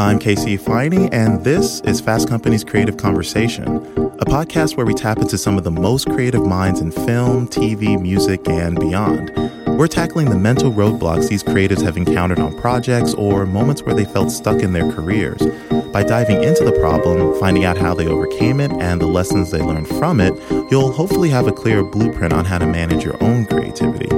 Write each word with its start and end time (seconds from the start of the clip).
I'm 0.00 0.18
KC 0.18 0.58
Ifeanyi, 0.58 1.10
and 1.12 1.44
this 1.44 1.80
is 1.80 2.00
Fast 2.00 2.26
Company's 2.26 2.64
Creative 2.64 2.96
Conversation, 2.96 3.66
a 3.66 4.24
podcast 4.24 4.78
where 4.78 4.86
we 4.86 4.94
tap 4.94 5.18
into 5.18 5.36
some 5.36 5.58
of 5.58 5.64
the 5.64 5.70
most 5.70 6.06
creative 6.08 6.46
minds 6.46 6.80
in 6.80 6.90
film, 6.90 7.46
TV, 7.46 8.00
music, 8.00 8.48
and 8.48 8.80
beyond. 8.80 9.30
We're 9.78 9.88
tackling 9.88 10.30
the 10.30 10.38
mental 10.38 10.72
roadblocks 10.72 11.28
these 11.28 11.42
creatives 11.42 11.82
have 11.82 11.98
encountered 11.98 12.38
on 12.38 12.58
projects 12.58 13.12
or 13.12 13.44
moments 13.44 13.82
where 13.82 13.94
they 13.94 14.06
felt 14.06 14.30
stuck 14.30 14.62
in 14.62 14.72
their 14.72 14.90
careers. 14.90 15.42
By 15.92 16.02
diving 16.02 16.42
into 16.44 16.64
the 16.64 16.72
problem, 16.80 17.38
finding 17.38 17.66
out 17.66 17.76
how 17.76 17.92
they 17.92 18.08
overcame 18.08 18.58
it, 18.60 18.72
and 18.72 19.02
the 19.02 19.06
lessons 19.06 19.50
they 19.50 19.60
learned 19.60 19.88
from 19.88 20.18
it, 20.22 20.32
you'll 20.70 20.92
hopefully 20.92 21.28
have 21.28 21.46
a 21.46 21.52
clear 21.52 21.84
blueprint 21.84 22.32
on 22.32 22.46
how 22.46 22.56
to 22.56 22.66
manage 22.66 23.04
your 23.04 23.22
own 23.22 23.44
creativity. 23.44 24.08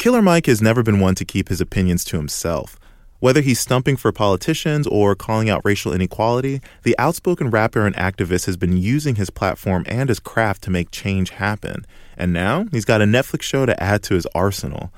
Killer 0.00 0.22
Mike 0.22 0.46
has 0.46 0.62
never 0.62 0.82
been 0.82 0.98
one 0.98 1.14
to 1.16 1.26
keep 1.26 1.50
his 1.50 1.60
opinions 1.60 2.04
to 2.04 2.16
himself. 2.16 2.80
Whether 3.18 3.42
he's 3.42 3.60
stumping 3.60 3.98
for 3.98 4.10
politicians 4.12 4.86
or 4.86 5.14
calling 5.14 5.50
out 5.50 5.60
racial 5.62 5.92
inequality, 5.92 6.62
the 6.84 6.98
outspoken 6.98 7.50
rapper 7.50 7.84
and 7.84 7.94
activist 7.96 8.46
has 8.46 8.56
been 8.56 8.78
using 8.78 9.16
his 9.16 9.28
platform 9.28 9.84
and 9.86 10.08
his 10.08 10.18
craft 10.18 10.62
to 10.62 10.70
make 10.70 10.90
change 10.90 11.28
happen. 11.28 11.84
And 12.16 12.32
now 12.32 12.64
he's 12.72 12.86
got 12.86 13.02
a 13.02 13.04
Netflix 13.04 13.42
show 13.42 13.66
to 13.66 13.82
add 13.82 14.02
to 14.04 14.14
his 14.14 14.26
arsenal. 14.34 14.90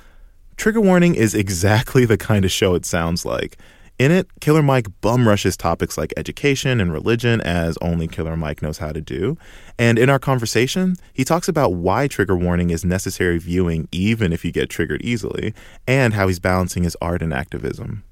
Trigger 0.56 0.80
Warning 0.80 1.16
is 1.16 1.34
exactly 1.34 2.04
the 2.04 2.16
kind 2.16 2.44
of 2.44 2.52
show 2.52 2.76
it 2.76 2.86
sounds 2.86 3.24
like. 3.24 3.58
In 3.98 4.10
it, 4.10 4.26
Killer 4.40 4.62
Mike 4.62 4.86
bum 5.00 5.28
rushes 5.28 5.56
topics 5.56 5.96
like 5.96 6.12
education 6.16 6.80
and 6.80 6.92
religion, 6.92 7.40
as 7.40 7.76
only 7.80 8.08
Killer 8.08 8.36
Mike 8.36 8.62
knows 8.62 8.78
how 8.78 8.90
to 8.90 9.00
do. 9.00 9.36
And 9.78 9.98
in 9.98 10.10
our 10.10 10.18
conversation, 10.18 10.96
he 11.12 11.24
talks 11.24 11.46
about 11.46 11.74
why 11.74 12.08
trigger 12.08 12.36
warning 12.36 12.70
is 12.70 12.84
necessary 12.84 13.38
viewing, 13.38 13.88
even 13.92 14.32
if 14.32 14.44
you 14.44 14.50
get 14.50 14.70
triggered 14.70 15.02
easily, 15.02 15.54
and 15.86 16.14
how 16.14 16.26
he's 16.26 16.40
balancing 16.40 16.82
his 16.82 16.96
art 17.00 17.22
and 17.22 17.32
activism. 17.32 18.02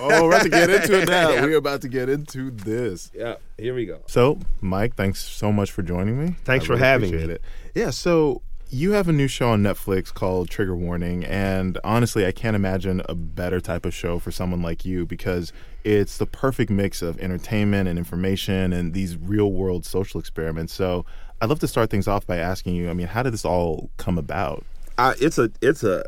oh, 0.00 0.24
we're 0.24 0.30
about 0.30 0.42
to 0.42 0.48
get 0.48 0.68
into 0.70 1.00
it 1.00 1.08
now. 1.08 1.28
We're 1.42 1.56
about 1.56 1.80
to 1.82 1.88
get 1.88 2.08
into 2.08 2.50
this. 2.50 3.10
Yeah, 3.14 3.36
here 3.56 3.74
we 3.74 3.86
go. 3.86 4.00
So, 4.08 4.40
Mike, 4.60 4.96
thanks 4.96 5.20
so 5.20 5.52
much 5.52 5.70
for 5.70 5.82
joining 5.82 6.22
me. 6.22 6.34
Thanks 6.44 6.64
I 6.64 6.66
for 6.66 6.72
really 6.72 6.84
having 6.84 7.08
appreciate 7.10 7.28
me. 7.28 7.34
It. 7.34 7.42
Yeah, 7.74 7.90
so 7.90 8.42
you 8.72 8.92
have 8.92 9.06
a 9.06 9.12
new 9.12 9.28
show 9.28 9.50
on 9.50 9.62
Netflix 9.62 10.12
called 10.12 10.48
Trigger 10.48 10.74
Warning, 10.74 11.24
and 11.24 11.78
honestly, 11.84 12.24
I 12.24 12.32
can't 12.32 12.56
imagine 12.56 13.02
a 13.06 13.14
better 13.14 13.60
type 13.60 13.84
of 13.84 13.92
show 13.92 14.18
for 14.18 14.30
someone 14.30 14.62
like 14.62 14.86
you 14.86 15.04
because 15.04 15.52
it's 15.84 16.16
the 16.16 16.24
perfect 16.24 16.70
mix 16.70 17.02
of 17.02 17.20
entertainment 17.20 17.86
and 17.86 17.98
information 17.98 18.72
and 18.72 18.94
these 18.94 19.18
real 19.18 19.52
world 19.52 19.84
social 19.84 20.18
experiments. 20.18 20.72
So, 20.72 21.04
I'd 21.42 21.50
love 21.50 21.60
to 21.60 21.68
start 21.68 21.90
things 21.90 22.08
off 22.08 22.26
by 22.26 22.38
asking 22.38 22.74
you, 22.74 22.88
I 22.88 22.94
mean, 22.94 23.08
how 23.08 23.22
did 23.22 23.34
this 23.34 23.44
all 23.44 23.90
come 23.98 24.16
about? 24.16 24.64
I, 24.96 25.14
it's 25.20 25.36
a 25.36 25.50
it's 25.60 25.84
a 25.84 26.04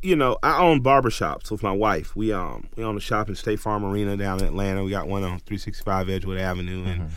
you 0.00 0.14
know 0.14 0.38
I 0.42 0.60
own 0.60 0.82
barbershops 0.84 1.50
with 1.50 1.64
my 1.64 1.72
wife. 1.72 2.14
We 2.14 2.32
um 2.32 2.68
we 2.76 2.84
own 2.84 2.96
a 2.96 3.00
shop 3.00 3.28
in 3.28 3.34
State 3.34 3.58
Farm 3.58 3.84
Arena 3.84 4.16
down 4.16 4.38
in 4.38 4.46
Atlanta. 4.46 4.84
We 4.84 4.92
got 4.92 5.08
one 5.08 5.24
on 5.24 5.40
365 5.40 6.08
Edgewood 6.08 6.38
Avenue 6.38 6.84
and. 6.84 7.10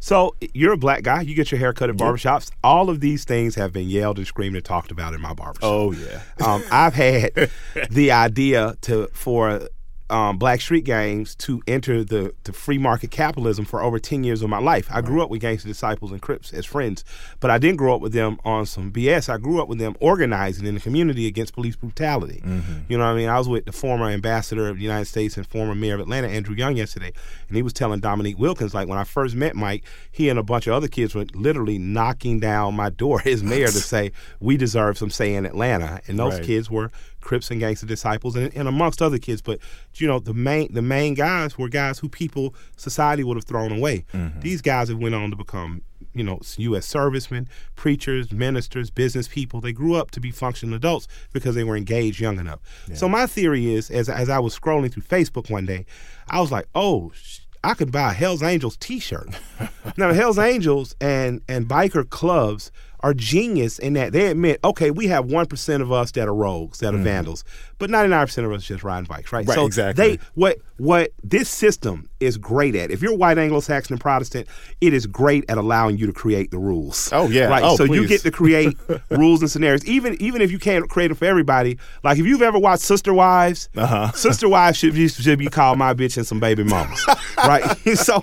So 0.00 0.36
you're 0.54 0.72
a 0.72 0.78
black 0.78 1.02
guy. 1.02 1.22
You 1.22 1.34
get 1.34 1.50
your 1.50 1.58
hair 1.58 1.72
cut 1.72 1.90
at 1.90 1.96
barbershops. 1.96 2.50
All 2.62 2.90
of 2.90 3.00
these 3.00 3.24
things 3.24 3.54
have 3.56 3.72
been 3.72 3.88
yelled 3.88 4.18
and 4.18 4.26
screamed 4.26 4.56
and 4.56 4.64
talked 4.64 4.90
about 4.90 5.14
in 5.14 5.20
my 5.20 5.34
barbershop. 5.34 5.68
Oh, 5.70 5.92
yeah. 5.92 6.22
um, 6.44 6.62
I've 6.70 6.94
had 6.94 7.50
the 7.90 8.12
idea 8.12 8.76
to 8.82 9.08
for 9.12 9.68
um, 10.08 10.38
black 10.38 10.60
street 10.60 10.84
gangs 10.84 11.34
to 11.34 11.60
enter 11.66 12.04
the, 12.04 12.32
the 12.44 12.52
free 12.52 12.78
market 12.78 13.10
capitalism 13.10 13.64
for 13.64 13.82
over 13.82 13.98
10 13.98 14.22
years 14.22 14.40
of 14.42 14.48
my 14.48 14.58
life. 14.58 14.86
I 14.90 15.00
grew 15.00 15.20
up 15.22 15.30
with 15.30 15.40
gangster 15.40 15.66
disciples 15.68 16.12
and 16.12 16.22
Crips 16.22 16.52
as 16.52 16.64
friends, 16.64 17.04
but 17.40 17.50
I 17.50 17.58
didn't 17.58 17.76
grow 17.78 17.94
up 17.94 18.00
with 18.00 18.12
them 18.12 18.38
on 18.44 18.66
some 18.66 18.92
BS. 18.92 19.28
I 19.28 19.38
grew 19.38 19.60
up 19.60 19.66
with 19.68 19.78
them 19.78 19.96
organizing 19.98 20.66
in 20.66 20.74
the 20.74 20.80
community 20.80 21.26
against 21.26 21.54
police 21.54 21.74
brutality. 21.76 22.40
You 22.88 22.96
know 22.98 23.04
what 23.04 23.10
I 23.10 23.16
mean? 23.16 23.28
I 23.28 23.36
was 23.38 23.48
with 23.48 23.64
the 23.64 23.72
former 23.72 24.08
ambassador 24.08 24.68
of 24.68 24.76
the 24.76 24.82
United 24.82 25.06
States 25.06 25.36
and 25.36 25.46
former 25.46 25.74
mayor 25.74 25.94
of 25.94 26.00
Atlanta, 26.00 26.28
Andrew 26.28 26.54
Young, 26.54 26.76
yesterday, 26.76 27.12
and 27.48 27.56
he 27.56 27.62
was 27.62 27.72
telling 27.72 28.00
Dominique 28.00 28.38
Wilkins, 28.38 28.74
like, 28.74 28.86
when 28.88 28.98
I 28.98 29.04
first 29.04 29.34
met 29.34 29.56
Mike, 29.56 29.82
he 30.12 30.28
and 30.28 30.38
a 30.38 30.42
bunch 30.44 30.66
of 30.68 30.74
other 30.74 30.88
kids 30.88 31.14
were 31.14 31.26
literally 31.34 31.78
knocking 31.78 32.38
down 32.38 32.74
my 32.76 32.90
door 32.90 33.22
as 33.26 33.42
mayor 33.42 33.66
to 33.66 33.72
say, 33.72 34.12
we 34.40 34.56
deserve 34.56 34.98
some 34.98 35.10
say 35.10 35.34
in 35.34 35.44
Atlanta. 35.46 36.00
And 36.06 36.18
those 36.18 36.34
Right. 36.34 36.44
kids 36.44 36.70
were 36.70 36.90
Crips 37.26 37.50
and 37.50 37.58
Gangster 37.58 37.86
Disciples, 37.86 38.36
and, 38.36 38.54
and 38.54 38.68
amongst 38.68 39.02
other 39.02 39.18
kids. 39.18 39.42
But 39.42 39.58
you 39.96 40.06
know, 40.06 40.20
the 40.20 40.32
main 40.32 40.72
the 40.72 40.80
main 40.80 41.14
guys 41.14 41.58
were 41.58 41.68
guys 41.68 41.98
who 41.98 42.08
people 42.08 42.54
society 42.76 43.24
would 43.24 43.36
have 43.36 43.44
thrown 43.44 43.72
away. 43.72 44.04
Mm-hmm. 44.14 44.40
These 44.40 44.62
guys 44.62 44.88
have 44.88 44.98
went 44.98 45.16
on 45.16 45.30
to 45.30 45.36
become 45.36 45.82
you 46.14 46.22
know 46.22 46.40
U.S. 46.56 46.86
servicemen, 46.86 47.48
preachers, 47.74 48.30
ministers, 48.30 48.90
business 48.90 49.26
people. 49.26 49.60
They 49.60 49.72
grew 49.72 49.96
up 49.96 50.12
to 50.12 50.20
be 50.20 50.30
functional 50.30 50.76
adults 50.76 51.08
because 51.32 51.56
they 51.56 51.64
were 51.64 51.76
engaged 51.76 52.20
young 52.20 52.38
enough. 52.38 52.60
So 52.94 53.08
my 53.08 53.26
theory 53.26 53.74
is, 53.74 53.90
as 53.90 54.08
as 54.08 54.30
I 54.30 54.38
was 54.38 54.56
scrolling 54.56 54.92
through 54.92 55.02
Facebook 55.02 55.50
one 55.50 55.66
day, 55.66 55.84
I 56.30 56.40
was 56.40 56.52
like, 56.52 56.68
oh. 56.74 57.10
sh- 57.14 57.40
I 57.64 57.74
could 57.74 57.90
buy 57.90 58.12
a 58.12 58.14
Hell's 58.14 58.44
Angels 58.44 58.76
T-shirt. 58.76 59.28
now, 59.96 60.12
Hell's 60.12 60.38
Angels 60.38 60.94
and 61.00 61.42
and 61.48 61.66
biker 61.66 62.08
clubs 62.08 62.70
are 63.06 63.14
genius 63.14 63.78
in 63.78 63.92
that 63.92 64.12
they 64.12 64.26
admit, 64.26 64.58
okay, 64.64 64.90
we 64.90 65.06
have 65.06 65.26
one 65.26 65.46
percent 65.46 65.80
of 65.82 65.92
us 65.92 66.10
that 66.12 66.26
are 66.26 66.34
rogues, 66.34 66.78
that 66.80 66.92
are 66.92 66.98
vandals, 66.98 67.44
but 67.78 67.88
ninety 67.88 68.10
nine 68.10 68.26
percent 68.26 68.46
of 68.46 68.52
us 68.52 68.64
just 68.64 68.82
riding 68.82 69.06
bikes, 69.06 69.32
right? 69.32 69.46
Right, 69.46 69.54
so 69.54 69.64
exactly. 69.66 70.16
They 70.16 70.22
what 70.34 70.58
what 70.78 71.12
this 71.22 71.48
system 71.48 72.10
is 72.20 72.36
great 72.36 72.74
at. 72.74 72.90
If 72.90 73.02
you're 73.02 73.14
white 73.16 73.36
Anglo-Saxon 73.38 73.94
and 73.94 74.00
Protestant, 74.00 74.46
it 74.80 74.92
is 74.94 75.06
great 75.06 75.44
at 75.50 75.58
allowing 75.58 75.98
you 75.98 76.06
to 76.06 76.12
create 76.12 76.50
the 76.50 76.58
rules. 76.58 77.10
Oh, 77.12 77.28
yeah. 77.28 77.44
right. 77.48 77.62
Oh, 77.62 77.76
so 77.76 77.84
you 77.84 78.06
get 78.08 78.22
to 78.22 78.30
create 78.30 78.74
rules 79.10 79.40
and 79.42 79.50
scenarios, 79.50 79.84
even 79.86 80.20
even 80.20 80.42
if 80.42 80.50
you 80.50 80.58
can't 80.58 80.88
create 80.88 81.08
them 81.08 81.16
for 81.16 81.26
everybody. 81.26 81.78
Like 82.02 82.18
if 82.18 82.26
you've 82.26 82.42
ever 82.42 82.58
watched 82.58 82.82
Sister 82.82 83.14
Wives, 83.14 83.68
Uh-huh. 83.76 84.10
Sister 84.14 84.48
Wives 84.48 84.78
should 84.78 84.94
be, 84.94 85.08
should 85.08 85.38
be 85.38 85.46
called 85.48 85.78
my 85.78 85.94
bitch 85.94 86.16
and 86.16 86.26
some 86.26 86.40
baby 86.40 86.64
mamas, 86.64 87.04
right? 87.38 87.62
so, 87.94 88.22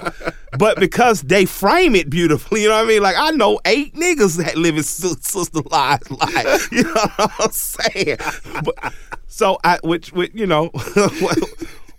but 0.58 0.80
because 0.80 1.22
they 1.22 1.46
frame 1.46 1.96
it 1.96 2.10
beautifully, 2.10 2.64
you 2.64 2.70
know 2.70 2.76
what 2.76 2.86
I 2.86 2.88
mean? 2.88 3.02
Like 3.02 3.16
I 3.18 3.32
know 3.32 3.60
eight 3.66 3.94
niggas 3.96 4.38
that 4.44 4.58
live 4.58 4.73
in 4.78 4.84
sis- 4.84 5.18
sister 5.22 5.62
lives, 5.70 6.10
like 6.12 6.72
you 6.72 6.84
know 6.84 7.08
what 7.16 7.32
I'm 7.40 7.52
saying. 7.52 8.18
But, 8.64 8.94
so 9.28 9.58
I, 9.64 9.80
which, 9.84 10.14
which 10.14 10.32
you 10.34 10.46
know. 10.46 10.72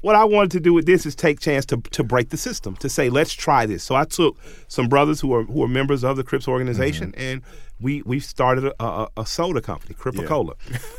What 0.05 0.17
I 0.17 0.25
wanted 0.25 0.51
to 0.51 0.61
do 0.61 0.75
with 0.75 0.85
this 0.85 1.07
is 1.07 1.15
take 1.15 1.41
chance 1.41 1.65
to, 1.65 1.79
to 1.79 2.05
break 2.05 2.29
the 2.29 2.37
system 2.37 2.77
to 2.77 2.91
say 2.91 3.09
let's 3.09 3.33
try 3.33 3.65
this. 3.65 3.83
So 3.83 3.95
I 3.95 4.05
took 4.05 4.37
some 4.69 4.87
brothers 4.87 5.19
who 5.19 5.33
are 5.33 5.45
who 5.45 5.63
are 5.63 5.67
members 5.67 6.05
of 6.05 6.19
the 6.19 6.23
Crips 6.23 6.47
organization 6.47 7.13
mm-hmm. 7.13 7.21
and 7.23 7.43
we 7.81 8.03
we 8.03 8.21
started 8.21 8.65
a, 8.65 8.85
a, 8.85 9.09
a 9.17 9.25
soda 9.25 9.63
company, 9.63 9.95
Crip-A-Cola. 9.95 10.55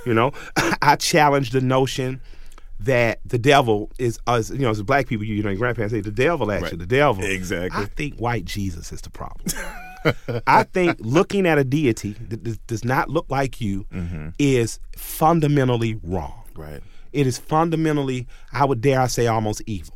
You 0.07 0.15
know, 0.15 0.31
I 0.81 0.95
challenged 0.95 1.53
the 1.53 1.61
notion 1.61 2.19
that 2.79 3.19
the 3.25 3.37
devil 3.37 3.91
is 3.97 4.19
us. 4.27 4.49
You 4.49 4.59
know, 4.59 4.69
as 4.69 4.81
black 4.81 5.07
people, 5.07 5.25
you, 5.25 5.41
know, 5.43 5.49
your 5.49 5.59
grandparents 5.59 5.93
say 5.93 6.01
the 6.01 6.11
devil 6.11 6.51
at 6.51 6.71
you, 6.71 6.77
the 6.77 6.85
devil. 6.85 7.23
Exactly. 7.23 7.83
I 7.83 7.85
think 7.85 8.17
white 8.19 8.45
Jesus 8.45 8.91
is 8.91 9.01
the 9.01 9.09
problem. 9.09 9.45
I 10.47 10.63
think 10.63 10.97
looking 10.99 11.45
at 11.47 11.57
a 11.57 11.63
deity 11.63 12.13
that 12.29 12.67
does- 12.67 12.83
not 12.85 13.09
look 13.09 13.25
like 13.29 13.59
you 13.61 13.85
is 14.39 14.79
fundamentally 14.95 15.99
wrong. 16.03 16.43
Right. 16.55 16.81
It 17.13 17.25
is 17.27 17.37
fundamentally, 17.37 18.27
I 18.53 18.65
would 18.65 18.81
dare 18.81 19.01
I 19.01 19.07
say, 19.07 19.27
almost 19.27 19.61
evil. 19.65 19.93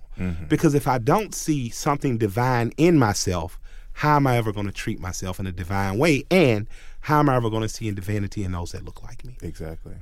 Because 0.50 0.74
if 0.76 0.86
I 0.88 0.98
don't 0.98 1.34
see 1.34 1.70
something 1.70 2.18
divine 2.18 2.74
in 2.78 3.00
myself, 3.00 3.58
how 3.94 4.18
am 4.18 4.28
I 4.28 4.36
ever 4.38 4.52
going 4.52 4.66
to 4.66 4.72
treat 4.74 5.00
myself 5.00 5.40
in 5.40 5.48
a 5.48 5.52
divine 5.54 5.98
way? 5.98 6.26
And 6.30 6.68
how 7.02 7.20
am 7.20 7.30
I 7.30 7.38
ever 7.38 7.50
going 7.50 7.62
to 7.62 7.70
see 7.70 7.88
in 7.88 7.96
divinity 7.96 8.44
in 8.44 8.52
those 8.52 8.74
that 8.74 8.84
look 8.84 9.02
like 9.02 9.24
me? 9.24 9.38
Exactly. 9.42 9.94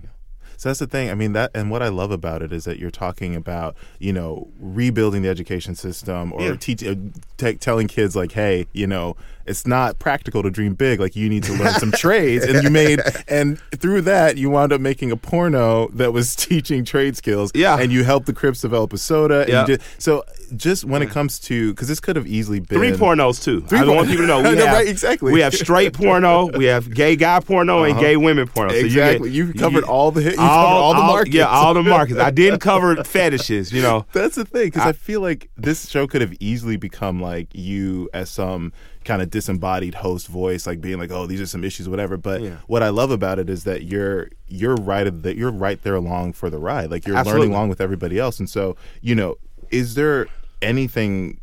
So 0.58 0.70
that's 0.70 0.80
the 0.80 0.88
thing. 0.88 1.12
I 1.12 1.14
mean 1.14 1.34
that, 1.34 1.52
and 1.54 1.70
what 1.70 1.84
I 1.84 1.90
love 1.90 2.10
about 2.10 2.42
it 2.42 2.52
is 2.52 2.64
that 2.66 2.80
you're 2.80 2.90
talking 2.90 3.36
about, 3.36 3.76
you 4.00 4.12
know, 4.12 4.48
rebuilding 4.60 5.22
the 5.22 5.30
education 5.30 5.76
system 5.76 6.34
or 6.34 6.42
Yeah. 6.42 6.56
teach, 6.56 6.84
uh, 6.84 6.96
te- 7.38 7.54
telling 7.58 7.88
kids 7.88 8.16
like, 8.16 8.32
hey, 8.32 8.66
you 8.74 8.88
know, 8.88 9.16
it's 9.48 9.66
not 9.68 10.00
practical 10.00 10.44
to 10.44 10.50
dream 10.50 10.74
big. 10.74 11.00
Like 11.00 11.16
you 11.16 11.30
need 11.30 11.44
to 11.44 11.54
learn 11.54 11.74
some 11.76 11.92
trades, 11.92 12.46
and 12.46 12.64
you 12.64 12.70
made, 12.70 13.00
and 13.28 13.60
through 13.78 14.02
that, 14.02 14.38
you 14.38 14.50
wound 14.50 14.74
up 14.74 14.82
making 14.82 15.12
a 15.12 15.18
porno 15.18 15.88
that 15.90 16.14
was 16.14 16.36
teaching 16.48 16.84
trade 16.86 17.16
skills. 17.18 17.52
Yeah. 17.56 17.78
and 17.80 17.92
you 17.92 18.04
helped 18.04 18.26
the 18.28 18.34
Crips 18.34 18.62
develop 18.62 18.94
a 18.94 18.98
soda. 18.98 19.42
And 19.42 19.50
Yeah. 19.50 19.62
you 19.62 19.68
did, 19.68 19.82
so 19.98 20.24
just 20.56 20.86
when 20.86 21.02
it 21.02 21.10
comes 21.10 21.40
to, 21.40 21.72
because 21.74 21.88
this 21.88 22.00
could 22.00 22.16
have 22.16 22.28
easily 22.28 22.60
been 22.60 22.78
Three 22.80 22.92
pornos 22.92 23.44
too. 23.44 23.62
Three 23.62 23.80
I 23.80 23.82
don't 23.82 23.90
por- 23.90 23.96
want 23.98 24.10
people 24.10 24.24
to 24.24 24.28
know. 24.28 24.38
We 24.50 24.56
No, 24.58 24.66
have, 24.66 24.76
right, 24.78 24.88
exactly. 24.88 25.32
We 25.34 25.42
have 25.42 25.54
straight 25.54 25.94
porno. 25.94 26.48
We 26.58 26.66
have 26.66 26.94
gay 26.94 27.16
guy 27.16 27.40
porno 27.40 27.84
and 27.84 28.00
gay 28.00 28.16
women 28.18 28.48
porno. 28.48 28.72
So 28.72 28.78
you 28.78 28.90
get- 28.90 28.98
Uh-huh. 28.98 29.08
Exactly. 29.26 29.32
You 29.32 29.54
covered 29.54 29.84
all 29.84 30.12
the 30.12 30.22
you 30.24 30.30
all, 30.30 30.36
covered 30.36 30.82
all 30.82 30.94
the 30.94 31.00
markets. 31.02 31.36
Yeah, 31.36 31.46
all 31.48 31.74
the 31.74 31.84
markets. 31.84 32.20
I 32.20 32.32
didn't 32.32 32.60
cover 32.60 33.04
fetishes. 33.04 33.72
You 33.72 33.82
know. 33.82 34.06
That's 34.14 34.36
the 34.36 34.46
thing, 34.46 34.66
because 34.68 34.84
I, 34.84 34.92
feel 34.94 35.22
like 35.22 35.50
this 35.58 35.90
show 35.90 36.08
could 36.08 36.22
have 36.22 36.34
easily 36.40 36.78
become 36.78 37.22
like 37.22 37.48
you 37.54 38.10
as 38.14 38.30
some 38.30 38.74
kind 39.08 39.22
of 39.22 39.30
disembodied 39.32 39.96
host 39.96 40.28
voice, 40.28 40.68
like 40.68 40.82
being 40.82 41.00
like, 41.00 41.12
"Oh, 41.12 41.26
these 41.26 41.42
are 41.42 41.46
some 41.48 41.64
issues, 41.64 41.88
whatever." 41.90 42.18
But 42.18 42.42
Yeah. 42.42 42.58
what 42.68 42.84
I 42.84 42.90
love 42.90 43.10
about 43.10 43.40
it 43.40 43.50
is 43.50 43.64
that 43.64 43.84
you're 43.84 44.30
you're 44.48 44.76
right 44.76 45.08
of 45.08 45.24
the, 45.24 45.36
you're 45.36 45.52
right 45.52 45.82
there 45.82 45.96
along 45.96 46.34
for 46.34 46.50
the 46.50 46.60
ride. 46.60 46.92
Like 46.92 47.08
you're 47.08 47.18
Absolutely. 47.18 47.42
learning 47.48 47.56
along 47.56 47.70
with 47.70 47.82
everybody 47.82 48.20
else, 48.20 48.38
and 48.40 48.50
so 48.50 48.76
you 49.02 49.16
know, 49.16 49.36
is 49.72 49.96
there 49.96 50.28
anything 50.62 51.40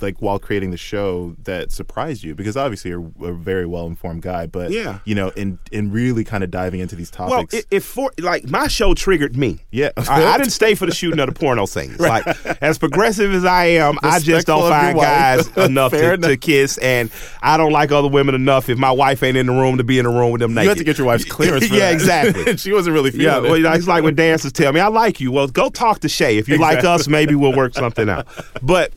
like 0.00 0.16
while 0.20 0.38
creating 0.38 0.70
the 0.72 0.76
show 0.76 1.36
that 1.44 1.70
surprised 1.72 2.24
you? 2.24 2.34
Because 2.34 2.56
obviously 2.56 2.90
you're 2.90 3.10
a 3.22 3.32
very 3.32 3.64
well 3.66 3.86
informed 3.86 4.22
guy, 4.22 4.46
but 4.46 4.70
Yeah. 4.70 4.98
you 5.04 5.14
know, 5.14 5.28
in 5.30 5.58
in 5.70 5.92
really 5.92 6.24
kind 6.24 6.42
of 6.42 6.50
diving 6.50 6.80
into 6.80 6.96
these 6.96 7.12
Well, 7.18 7.28
topics. 7.30 7.54
it, 7.54 7.66
it 7.70 7.80
for 7.80 8.10
like 8.18 8.48
my 8.48 8.66
show 8.68 8.94
triggered 8.94 9.36
me. 9.36 9.60
Yeah. 9.70 9.90
I, 9.96 10.24
I 10.24 10.38
didn't 10.38 10.52
stay 10.52 10.74
for 10.74 10.86
the 10.86 10.92
shooting 10.94 11.20
of 11.20 11.26
the 11.26 11.32
porno 11.38 11.66
scenes. 11.66 12.00
Like 12.00 12.26
as 12.62 12.78
progressive 12.78 13.32
as 13.32 13.44
I 13.44 13.66
am, 13.66 13.98
I 14.02 14.18
just 14.18 14.46
don't 14.46 14.68
find 14.68 14.98
guys 14.98 15.46
enough 15.56 15.92
to, 15.92 16.16
to 16.16 16.36
kiss, 16.36 16.78
and 16.78 17.10
I 17.40 17.56
don't 17.56 17.72
like 17.72 17.92
other 17.92 18.08
women 18.08 18.34
enough 18.34 18.68
if 18.68 18.78
my 18.78 18.90
wife 18.90 19.22
ain't 19.22 19.36
in 19.36 19.46
the 19.46 19.52
room 19.52 19.78
to 19.78 19.84
be 19.84 19.98
in 19.98 20.04
the 20.06 20.10
room 20.10 20.32
with 20.32 20.40
them 20.40 20.54
naked. 20.54 20.64
you 20.64 20.68
have 20.70 20.78
to 20.78 20.84
get 20.84 20.98
your 20.98 21.06
wife's 21.06 21.24
clearance. 21.30 21.68
For 21.68 21.74
yeah, 21.74 21.80
that. 21.90 21.94
exactly. 21.94 22.56
she 22.56 22.72
wasn't 22.72 22.94
really 22.94 23.10
feeling 23.10 23.26
Yeah, 23.26 23.38
it. 23.38 23.42
well, 23.62 23.74
it's 23.76 23.86
like 23.86 24.02
when 24.02 24.14
dancers 24.14 24.52
tell 24.52 24.72
me, 24.72 24.80
"I 24.80 24.88
like 24.88 25.20
you." 25.20 25.30
Well, 25.32 25.46
go 25.46 25.68
talk 25.70 26.00
to 26.00 26.08
Shay. 26.08 26.36
If 26.38 26.48
you 26.48 26.58
like 26.58 26.84
us, 26.84 27.06
maybe 27.08 27.34
we'll 27.34 27.54
work 27.56 27.74
something 27.74 28.08
out. 28.08 28.26
But, 28.60 28.92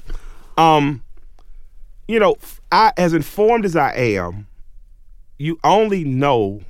um, 0.57 1.01
you 2.07 2.19
know, 2.19 2.35
I 2.71 2.91
as 2.97 3.13
informed 3.13 3.65
as 3.65 3.75
I 3.75 3.93
am, 3.93 4.47
you 5.37 5.59
only 5.63 6.03
know 6.03 6.61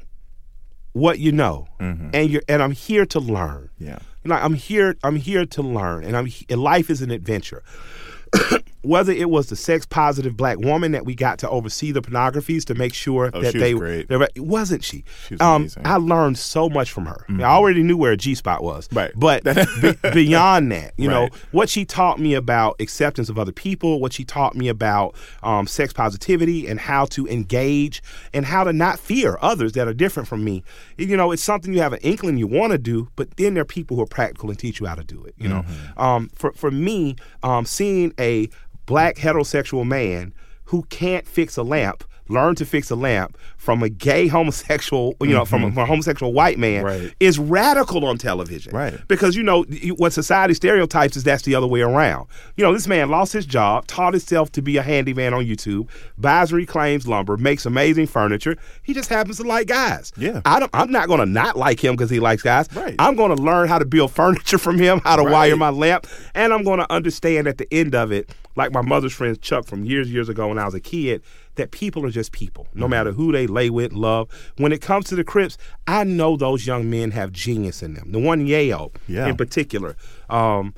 what 0.94 1.20
you 1.20 1.32
know, 1.32 1.68
and 1.80 2.30
you're 2.30 2.44
and 2.48 2.64
I'm 2.64 2.72
here 2.72 3.06
to 3.08 3.20
learn. 3.20 3.70
yeah. 3.80 4.00
Like 4.28 4.44
I'm 4.44 4.56
here, 4.56 4.96
I'm 5.04 5.18
here 5.18 5.46
to 5.46 5.62
learn, 5.62 6.04
and 6.04 6.18
I'm 6.18 6.28
and 6.50 6.62
life 6.62 6.90
is 6.90 7.02
an 7.02 7.12
adventure. 7.12 7.64
Whether 8.86 9.12
it 9.14 9.30
was 9.30 9.48
the 9.48 9.56
sex 9.56 9.86
positive 9.86 10.38
black 10.38 10.60
woman 10.60 10.92
that 10.94 11.06
we 11.06 11.16
got 11.16 11.40
to 11.40 11.50
oversee 11.50 11.92
the 11.92 12.02
pornographies 12.02 12.64
to 12.66 12.76
make 12.76 12.94
sure 12.94 13.32
Oh, 13.34 13.42
that 13.42 13.52
she 13.52 13.58
was 13.58 13.62
they 13.64 13.74
great. 13.74 14.08
they 14.08 14.18
were- 14.18 14.30
wasn't 14.38 14.84
she? 14.84 15.04
She 15.28 15.34
was 15.36 15.42
um. 15.42 15.66
Mm-hmm. 15.66 15.88
I 15.88 15.96
learned 15.98 16.38
so 16.38 16.70
much 16.70 16.92
from 16.92 17.06
her. 17.08 17.26
I 17.30 17.44
already 17.44 17.84
knew 17.84 17.98
where 17.98 18.12
a 18.12 18.18
G 18.18 18.36
spot 18.36 18.64
was, 18.64 18.88
Right. 18.92 19.12
But 19.16 19.44
be, 19.82 19.94
beyond 20.14 20.72
that, 20.72 20.94
you 20.98 21.08
know, 21.10 21.30
what 21.52 21.70
she 21.70 21.86
taught 21.86 22.20
me 22.20 22.34
about 22.34 22.76
acceptance 22.80 23.30
of 23.30 23.40
other 23.40 23.52
people, 23.52 24.00
what 24.00 24.14
she 24.14 24.24
taught 24.24 24.56
me 24.56 24.68
about 24.68 25.16
um, 25.44 25.68
sex 25.68 25.94
positivity 25.94 26.68
and 26.68 26.80
how 26.80 27.06
to 27.06 27.28
engage 27.28 28.02
and 28.34 28.46
how 28.46 28.64
to 28.64 28.72
not 28.74 29.00
fear 29.00 29.38
others 29.42 29.74
that 29.74 29.88
are 29.88 29.94
different 29.94 30.28
from 30.30 30.44
me. 30.44 30.64
You 30.98 31.18
know, 31.18 31.32
it's 31.32 31.44
something 31.44 31.74
you 31.74 31.82
have 31.82 31.94
an 31.94 32.00
inkling 32.02 32.38
you 32.38 32.48
want 32.48 32.72
to 32.72 32.78
do, 32.78 33.10
but 33.16 33.36
then 33.38 33.54
there 33.56 33.62
are 33.62 33.66
people 33.66 33.98
who 33.98 34.04
are 34.04 34.08
practical 34.08 34.50
and 34.50 34.58
teach 34.60 34.80
you 34.80 34.86
how 34.86 34.96
to 34.96 35.04
do 35.04 35.24
it. 35.24 35.34
You 35.38 35.50
know, 35.50 35.66
um, 35.98 36.30
for 36.36 36.52
for 36.54 36.72
me, 36.72 37.16
um, 37.44 37.66
seeing 37.66 38.14
a 38.20 38.50
black 38.86 39.16
heterosexual 39.16 39.86
man 39.86 40.34
who 40.66 40.84
can't 40.84 41.28
fix 41.28 41.58
a 41.58 41.64
lamp 41.64 42.04
learn 42.28 42.56
to 42.56 42.66
fix 42.66 42.90
a 42.90 42.96
lamp 42.96 43.38
from 43.58 43.84
a 43.84 43.90
gay 43.90 44.28
homosexual, 44.36 45.16
you 45.22 45.28
know, 45.30 45.46
from, 45.46 45.64
a, 45.64 45.66
mm-hmm. 45.68 45.76
from 45.76 45.84
a 45.84 45.86
homosexual 45.86 46.34
white 46.34 46.58
man 46.60 46.84
Right. 46.84 47.14
is 47.20 47.38
radical 47.40 48.06
on 48.06 48.18
television. 48.18 48.74
Right. 48.76 49.00
Because, 49.08 49.36
you 49.36 49.44
know, 49.44 49.64
what 49.98 50.14
society 50.14 50.54
stereotypes 50.54 51.16
is 51.18 51.24
that's 51.24 51.44
the 51.44 51.56
other 51.56 51.68
way 51.68 51.82
around. 51.82 52.28
You 52.56 52.64
know, 52.64 52.74
this 52.74 52.88
man 52.88 53.10
lost 53.10 53.34
his 53.34 53.46
job, 53.46 53.88
taught 53.88 54.14
himself 54.14 54.52
to 54.54 54.62
be 54.62 54.78
a 54.78 54.82
handyman 54.82 55.34
on 55.34 55.46
YouTube, 55.46 55.90
buys 56.18 56.52
and 56.52 56.58
reclaims 56.58 57.08
lumber, 57.08 57.38
makes 57.38 57.66
amazing 57.66 58.08
furniture. 58.08 58.56
He 58.84 58.94
just 58.94 59.10
happens 59.10 59.38
to 59.38 59.44
like 59.44 59.68
guys. 59.68 60.12
Yeah. 60.18 60.42
I 60.46 60.68
I'm 60.74 60.92
not 60.92 61.08
going 61.08 61.20
to 61.20 61.26
not 61.26 61.58
like 61.58 61.84
him 61.84 61.96
because 61.96 62.10
he 62.10 62.20
likes 62.20 62.42
guys. 62.42 62.68
Right. 62.74 62.96
I'm 63.00 63.16
going 63.16 63.36
to 63.36 63.42
learn 63.42 63.68
how 63.68 63.80
to 63.80 63.86
build 63.86 64.12
furniture 64.12 64.58
from 64.66 64.78
him, 64.78 65.00
how 65.04 65.16
to 65.18 65.24
Right. 65.26 65.32
wire 65.32 65.58
my 65.58 65.70
lamp, 65.70 66.06
and 66.34 66.54
I'm 66.54 66.64
going 66.64 66.80
to 66.80 66.92
understand 66.92 67.48
at 67.48 67.58
the 67.58 67.68
end 67.74 67.96
of 67.96 68.12
it, 68.12 68.30
like 68.56 68.72
my 68.72 68.82
mother's 68.82 69.12
friend 69.14 69.40
Chuck 69.42 69.66
from 69.66 69.84
years, 69.84 70.12
years 70.12 70.30
ago 70.30 70.48
when 70.50 70.58
I 70.60 70.66
was 70.66 70.74
a 70.74 70.80
kid, 70.80 71.22
that 71.56 71.72
people 71.72 72.06
are 72.06 72.12
just 72.12 72.32
people, 72.32 72.68
no 72.74 72.88
matter 72.88 73.12
who 73.12 73.32
they 73.32 73.48
lay 73.48 73.70
with, 73.70 73.94
love. 73.94 74.30
When 74.58 74.72
it 74.72 74.82
comes 74.82 75.06
to 75.08 75.16
the 75.16 75.24
Crips, 75.24 75.58
I 75.88 76.04
know 76.04 76.36
those 76.38 76.66
young 76.68 76.90
men 76.90 77.12
have 77.12 77.32
genius 77.32 77.82
in 77.84 77.94
them. 77.94 78.12
The 78.12 78.20
one 78.20 78.46
Yayo 78.48 78.94
Yeah. 79.08 79.28
in 79.28 79.38
particular. 79.38 79.96
Um, 80.30 80.74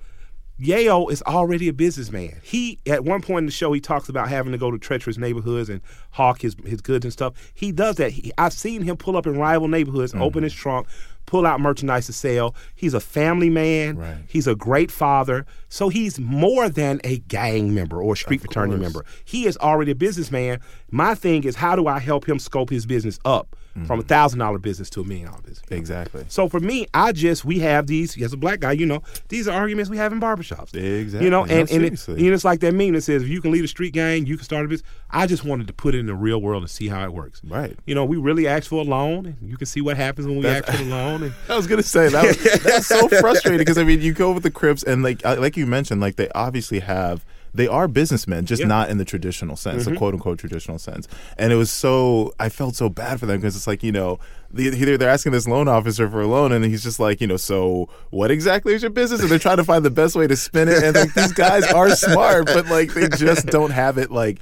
Yayo 0.59 1.11
is 1.11 1.21
already 1.23 1.67
a 1.67 1.73
businessman. 1.73 2.39
He 2.41 2.79
at 2.87 3.03
one 3.03 3.21
point 3.21 3.39
in 3.39 3.45
the 3.45 3.51
show 3.51 3.71
he 3.73 3.79
talks 3.79 4.09
about 4.09 4.27
having 4.29 4.51
to 4.53 4.57
go 4.57 4.71
to 4.71 4.79
treacherous 4.79 5.17
neighborhoods 5.17 5.69
and 5.69 5.81
hawk 6.11 6.41
his 6.41 6.55
his 6.65 6.81
goods 6.81 7.05
and 7.05 7.13
stuff. 7.13 7.33
He 7.53 7.71
does 7.71 7.97
that. 7.97 8.11
He, 8.11 8.31
I've 8.39 8.53
seen 8.53 8.81
him 8.81 8.97
pull 8.97 9.15
up 9.15 9.27
in 9.27 9.37
rival 9.37 9.67
neighborhoods, 9.67 10.15
open 10.15 10.41
his 10.41 10.53
trunk, 10.53 10.87
pull 11.27 11.45
out 11.45 11.59
merchandise 11.59 12.07
to 12.07 12.13
sell. 12.13 12.55
He's 12.73 12.95
a 12.95 12.99
family 12.99 13.51
man. 13.51 13.97
Right. 13.97 14.17
He's 14.27 14.47
a 14.47 14.55
great 14.55 14.89
father. 14.89 15.45
So 15.69 15.89
he's 15.89 16.19
more 16.19 16.69
than 16.69 16.99
a 17.03 17.19
gang 17.19 17.75
member 17.75 18.01
or 18.01 18.13
a 18.13 18.17
street 18.17 18.41
fraternity 18.41 18.79
course. 18.81 18.93
member. 18.93 19.05
He 19.23 19.45
is 19.45 19.55
already 19.57 19.91
a 19.91 19.95
businessman. 19.95 20.59
My 20.89 21.13
thing 21.13 21.43
is 21.43 21.57
how 21.57 21.75
do 21.75 21.85
I 21.85 21.99
help 21.99 22.27
him 22.27 22.39
scope 22.39 22.71
his 22.71 22.87
business 22.87 23.19
up 23.23 23.55
from 23.85 23.99
a 23.99 24.03
thousand 24.03 24.39
dollar 24.39 24.57
business 24.57 24.89
to 24.91 25.01
a 25.01 25.03
million 25.03 25.27
dollar 25.27 25.41
business? 25.41 25.63
Exactly. 25.69 26.25
So 26.29 26.49
for 26.49 26.59
me, 26.59 26.87
I 26.93 27.11
just 27.11 27.45
we 27.45 27.59
have 27.59 27.87
these 27.87 28.19
as 28.21 28.33
a 28.33 28.37
black 28.37 28.59
guy, 28.59 28.71
you 28.71 28.85
know, 28.85 29.03
these 29.29 29.47
are 29.47 29.51
arguments 29.59 29.89
we 29.89 29.97
have 29.97 30.11
in 30.11 30.19
barbershops. 30.19 30.73
Exactly. 30.75 31.25
You 31.25 31.29
know, 31.29 31.43
No, 31.43 31.51
and 31.51 31.69
and 31.71 31.85
it, 31.85 32.07
know, 32.07 32.33
it's 32.33 32.45
like 32.45 32.59
that 32.61 32.73
meme 32.73 32.93
that 32.93 33.01
says 33.01 33.23
if 33.23 33.29
you 33.29 33.41
can 33.41 33.51
lead 33.51 33.63
a 33.63 33.67
street 33.67 33.93
gang, 33.93 34.25
you 34.25 34.37
can 34.37 34.43
start 34.45 34.65
a 34.65 34.67
business. 34.67 34.89
I 35.09 35.27
just 35.27 35.43
wanted 35.43 35.67
to 35.67 35.73
put 35.73 35.95
it 35.95 35.99
in 35.99 36.05
the 36.05 36.15
real 36.15 36.41
world 36.41 36.63
and 36.63 36.69
see 36.69 36.87
how 36.87 37.03
it 37.03 37.13
works. 37.13 37.41
Right. 37.43 37.77
You 37.85 37.95
know, 37.95 38.05
we 38.05 38.17
really 38.17 38.47
ask 38.47 38.69
for 38.69 38.81
a 38.81 38.83
loan, 38.83 39.25
and 39.39 39.49
you 39.49 39.57
can 39.57 39.67
see 39.67 39.81
what 39.81 39.97
happens 39.97 40.27
when 40.27 40.37
we 40.37 40.47
ask 40.47 40.65
for 40.65 40.77
the 40.77 40.85
loan. 40.85 41.23
And 41.23 41.33
I 41.49 41.55
was 41.55 41.67
gonna 41.67 41.83
say 41.83 42.09
that 42.09 42.25
was, 42.25 42.61
that's 42.63 42.87
so 42.87 43.07
frustrating 43.07 43.59
because 43.59 43.77
I 43.77 43.83
mean 43.83 44.01
you 44.01 44.13
go 44.13 44.31
with 44.31 44.43
the 44.43 44.51
Crips 44.51 44.83
and 44.83 45.03
like 45.03 45.25
uh, 45.25 45.37
like 45.39 45.55
you 45.57 45.65
mentioned 45.65 46.01
like 46.01 46.15
they 46.15 46.29
obviously 46.29 46.79
have 46.79 47.25
they 47.57 47.67
are 47.67 47.87
businessmen 47.87 48.45
just 48.45 48.59
Yeah. 48.59 48.63
Mm-hmm. 48.63 48.69
not 48.69 48.89
in 48.89 48.97
the 48.97 49.05
traditional 49.05 49.55
sense 49.55 49.85
the 49.85 49.95
quote 49.95 50.13
unquote 50.13 50.39
traditional 50.39 50.79
sense 50.79 51.07
and 51.37 51.51
it 51.51 51.55
was 51.55 51.69
so 51.71 52.33
I 52.39 52.49
felt 52.49 52.75
so 52.75 52.89
bad 52.89 53.19
for 53.19 53.25
them 53.25 53.37
because 53.37 53.55
it's 53.55 53.67
like 53.67 53.83
you 53.83 53.91
know 53.91 54.19
the, 54.51 54.63
either 54.67 54.97
they're 54.97 55.09
asking 55.09 55.33
this 55.33 55.47
loan 55.47 55.67
officer 55.67 56.09
for 56.09 56.21
a 56.21 56.27
loan 56.27 56.51
and 56.53 56.63
he's 56.63 56.83
just 56.83 56.99
like 56.99 57.19
you 57.19 57.27
know 57.27 57.37
so 57.37 57.89
what 58.11 58.31
exactly 58.31 58.73
is 58.73 58.81
your 58.81 58.91
business 58.91 59.21
and 59.21 59.29
they're 59.29 59.39
trying 59.39 59.57
to 59.57 59.63
find 59.63 59.83
the 59.83 59.89
best 59.91 60.15
way 60.15 60.25
to 60.27 60.35
spin 60.37 60.69
it 60.69 60.83
and 60.83 60.95
like 60.95 61.13
these 61.13 61.33
guys 61.33 61.63
are 61.73 61.89
smart 61.95 62.45
but 62.45 62.65
like 62.67 62.93
they 62.93 63.09
just 63.09 63.45
don't 63.47 63.71
have 63.71 63.97
it 63.97 64.09
like 64.11 64.39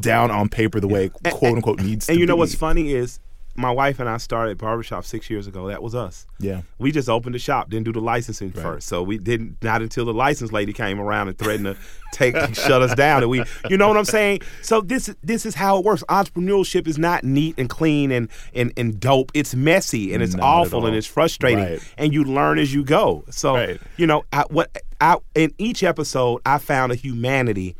down 0.00 0.30
on 0.30 0.48
paper 0.48 0.80
the 0.80 0.88
way 0.88 1.08
quote 1.30 1.54
unquote 1.54 1.80
needs 1.80 2.08
and 2.08 2.18
you 2.18 2.26
know 2.26 2.34
be. 2.34 2.40
what's 2.40 2.54
funny 2.54 2.92
is 2.92 3.20
my 3.56 3.70
wife 3.70 4.00
and 4.00 4.08
I 4.08 4.16
started 4.16 4.58
barbershop 4.58 5.04
six 5.04 5.30
years 5.30 5.46
ago. 5.46 5.68
That 5.68 5.82
was 5.82 5.94
us. 5.94 6.26
yeah 6.38 6.62
We 6.78 6.90
just 6.92 7.08
opened 7.08 7.34
the 7.34 7.38
shop, 7.38 7.70
didn't 7.70 7.84
do 7.84 7.92
the 7.92 8.00
licensing 8.00 8.50
first. 8.50 8.88
So 8.88 9.02
we 9.02 9.18
didn't 9.18 9.62
not 9.62 9.80
until 9.82 10.04
the 10.04 10.14
license 10.14 10.52
lady 10.52 10.72
came 10.72 11.00
around 11.00 11.28
and 11.28 11.38
threatened 11.38 11.66
to 11.66 11.76
take 12.12 12.34
shut 12.54 12.82
us 12.82 12.94
down. 12.94 13.22
And 13.22 13.30
we 13.30 13.44
you 13.68 13.76
know 13.76 13.88
what 13.88 13.96
I'm 13.96 14.04
saying? 14.04 14.40
So 14.62 14.80
this 14.80 15.14
this 15.22 15.46
is 15.46 15.54
how 15.54 15.78
it 15.78 15.84
works. 15.84 16.02
Entrepreneurship 16.08 16.86
is 16.88 16.98
not 16.98 17.22
neat 17.24 17.54
and 17.58 17.68
clean 17.68 18.10
and 18.10 18.28
and, 18.54 18.72
and 18.76 18.98
dope. 18.98 19.30
It's 19.34 19.54
messy 19.54 20.12
and 20.14 20.22
it's 20.22 20.34
Not 20.34 20.44
awful 20.44 20.86
and 20.86 20.96
it's 20.96 21.06
frustrating. 21.06 21.64
Right. 21.64 21.94
And 21.98 22.12
you 22.12 22.24
learn 22.24 22.58
as 22.58 22.74
you 22.74 22.84
go. 22.84 23.24
So 23.30 23.54
Right. 23.54 23.80
you 23.96 24.06
know, 24.06 24.24
I 24.32 24.44
what 24.50 24.76
I 25.00 25.16
in 25.34 25.52
each 25.58 25.82
episode 25.82 26.40
I 26.44 26.58
found 26.58 26.92
a 26.92 26.94
humanity 26.94 27.76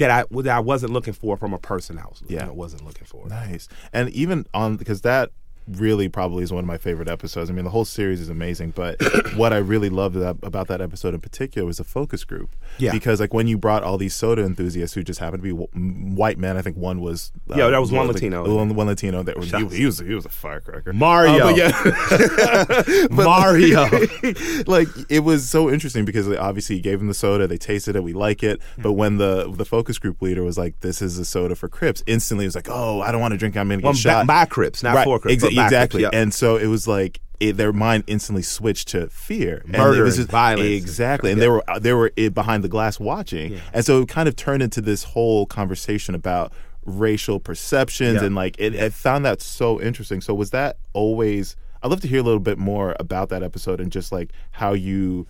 that 0.00 0.10
I 0.10 0.24
that 0.42 0.56
I 0.56 0.60
wasn't 0.60 0.92
looking 0.92 1.12
for 1.12 1.36
from 1.36 1.52
a 1.52 1.58
person 1.58 1.98
I 1.98 2.04
was 2.04 2.22
Yeah. 2.26 2.46
I 2.48 2.50
wasn't 2.50 2.84
looking 2.84 3.06
for. 3.06 3.28
Nice. 3.28 3.68
And 3.92 4.08
even 4.10 4.46
on 4.54 4.76
because 4.76 5.02
that 5.02 5.30
really 5.72 6.08
probably 6.08 6.42
is 6.42 6.52
one 6.52 6.64
of 6.64 6.66
my 6.68 6.78
favorite 6.78 7.08
episodes. 7.08 7.50
I 7.50 7.52
mean, 7.52 7.64
the 7.64 7.70
whole 7.70 7.84
series 7.84 8.20
is 8.20 8.28
amazing, 8.28 8.70
but 8.70 9.00
what 9.36 9.52
I 9.52 9.58
really 9.58 9.88
loved 9.90 10.16
that, 10.16 10.36
about 10.42 10.68
that 10.68 10.80
episode 10.80 11.14
in 11.14 11.20
particular 11.20 11.66
was 11.66 11.78
the 11.78 11.84
focus 11.84 12.24
group. 12.24 12.54
Yeah. 12.78 12.92
Because 12.92 13.20
like 13.20 13.32
when 13.34 13.46
you 13.46 13.58
brought 13.58 13.82
all 13.82 13.98
these 13.98 14.14
soda 14.14 14.42
enthusiasts 14.44 14.94
who 14.94 15.02
just 15.02 15.20
happened 15.20 15.42
to 15.42 15.54
be 15.54 15.64
w- 15.64 16.14
white 16.14 16.38
men, 16.38 16.56
I 16.56 16.62
think 16.62 16.76
one 16.76 17.00
was 17.00 17.32
uh, 17.50 17.54
Yeah, 17.56 17.68
that 17.70 17.80
was 17.80 17.92
one 17.92 18.06
Latino. 18.08 18.56
One, 18.56 18.74
one 18.74 18.86
Latino 18.86 19.22
that 19.22 19.36
was 19.36 19.50
he, 19.50 19.66
he 19.68 19.86
was 19.86 19.98
he 19.98 20.14
was 20.14 20.26
a 20.26 20.30
firecracker. 20.30 20.92
Mario. 20.92 21.46
Uh, 21.46 21.50
yeah. 21.50 21.70
But, 23.10 23.24
Mario. 23.24 23.82
like 24.66 24.88
it 25.08 25.20
was 25.20 25.48
so 25.48 25.70
interesting 25.70 26.04
because 26.04 26.28
like, 26.28 26.38
obviously 26.38 26.76
he 26.76 26.82
gave 26.82 26.98
them 26.98 27.08
the 27.08 27.14
soda, 27.14 27.46
they 27.46 27.58
tasted 27.58 27.96
it, 27.96 28.02
we 28.02 28.12
like 28.12 28.42
it. 28.42 28.60
But 28.78 28.92
when 28.92 29.16
the 29.18 29.50
the 29.50 29.64
focus 29.64 29.98
group 29.98 30.20
leader 30.22 30.42
was 30.42 30.58
like, 30.58 30.80
"This 30.80 31.02
is 31.02 31.18
a 31.18 31.24
soda 31.24 31.54
for 31.54 31.68
Crips," 31.68 32.02
instantly 32.06 32.44
it 32.44 32.48
was 32.48 32.54
like, 32.54 32.68
"Oh, 32.70 33.00
I 33.00 33.12
don't 33.12 33.20
want 33.20 33.32
to 33.32 33.38
drink. 33.38 33.56
I'm 33.56 33.68
gonna 33.68 33.78
get 33.78 33.84
Well, 33.84 33.94
shot." 33.94 34.26
by, 34.26 34.44
Crips, 34.46 34.82
not 34.82 35.04
for 35.04 35.18
Crips. 35.18 35.36
exa- 35.36 35.40
Crips, 35.46 35.54
exactly. 35.64 36.02
yeah. 36.02 36.10
And 36.12 36.32
so 36.34 36.56
it 36.56 36.66
was 36.66 36.86
like 36.88 37.20
it, 37.40 37.56
their 37.56 37.72
mind 37.72 38.04
instantly 38.06 38.42
switched 38.42 38.88
to 38.88 39.08
fear, 39.08 39.62
and 39.64 39.72
Murder 39.72 40.02
it 40.02 40.04
was 40.04 40.18
and 40.18 40.28
violence. 40.28 40.68
Exactly, 40.68 41.30
and 41.32 41.38
Yeah. 41.40 41.44
they 41.44 41.48
were 41.48 41.64
they 41.80 41.92
were 41.94 42.12
eh, 42.18 42.28
behind 42.28 42.62
the 42.64 42.68
glass 42.68 43.00
watching, 43.00 43.58
and 43.72 43.84
so 43.84 44.02
it 44.02 44.08
kind 44.08 44.28
of 44.28 44.36
turned 44.36 44.62
into 44.62 44.80
this 44.80 45.04
whole 45.04 45.46
conversation 45.46 46.14
about 46.14 46.52
racial 46.84 47.40
perceptions 47.40 48.16
Yeah. 48.20 48.24
and 48.26 48.34
like 48.34 48.56
it, 48.58 48.74
I 48.74 48.90
found 48.90 49.24
that 49.24 49.40
so 49.40 49.80
interesting. 49.80 50.20
So 50.20 50.34
was 50.34 50.50
that 50.50 50.76
always? 50.92 51.56
I'd 51.82 51.90
love 51.90 52.00
to 52.02 52.08
hear 52.08 52.20
a 52.20 52.22
little 52.22 52.40
bit 52.40 52.58
more 52.58 52.94
about 53.00 53.30
that 53.30 53.42
episode 53.42 53.80
and 53.80 53.90
just 53.90 54.12
like 54.12 54.32
how 54.52 54.74
you 54.74 55.26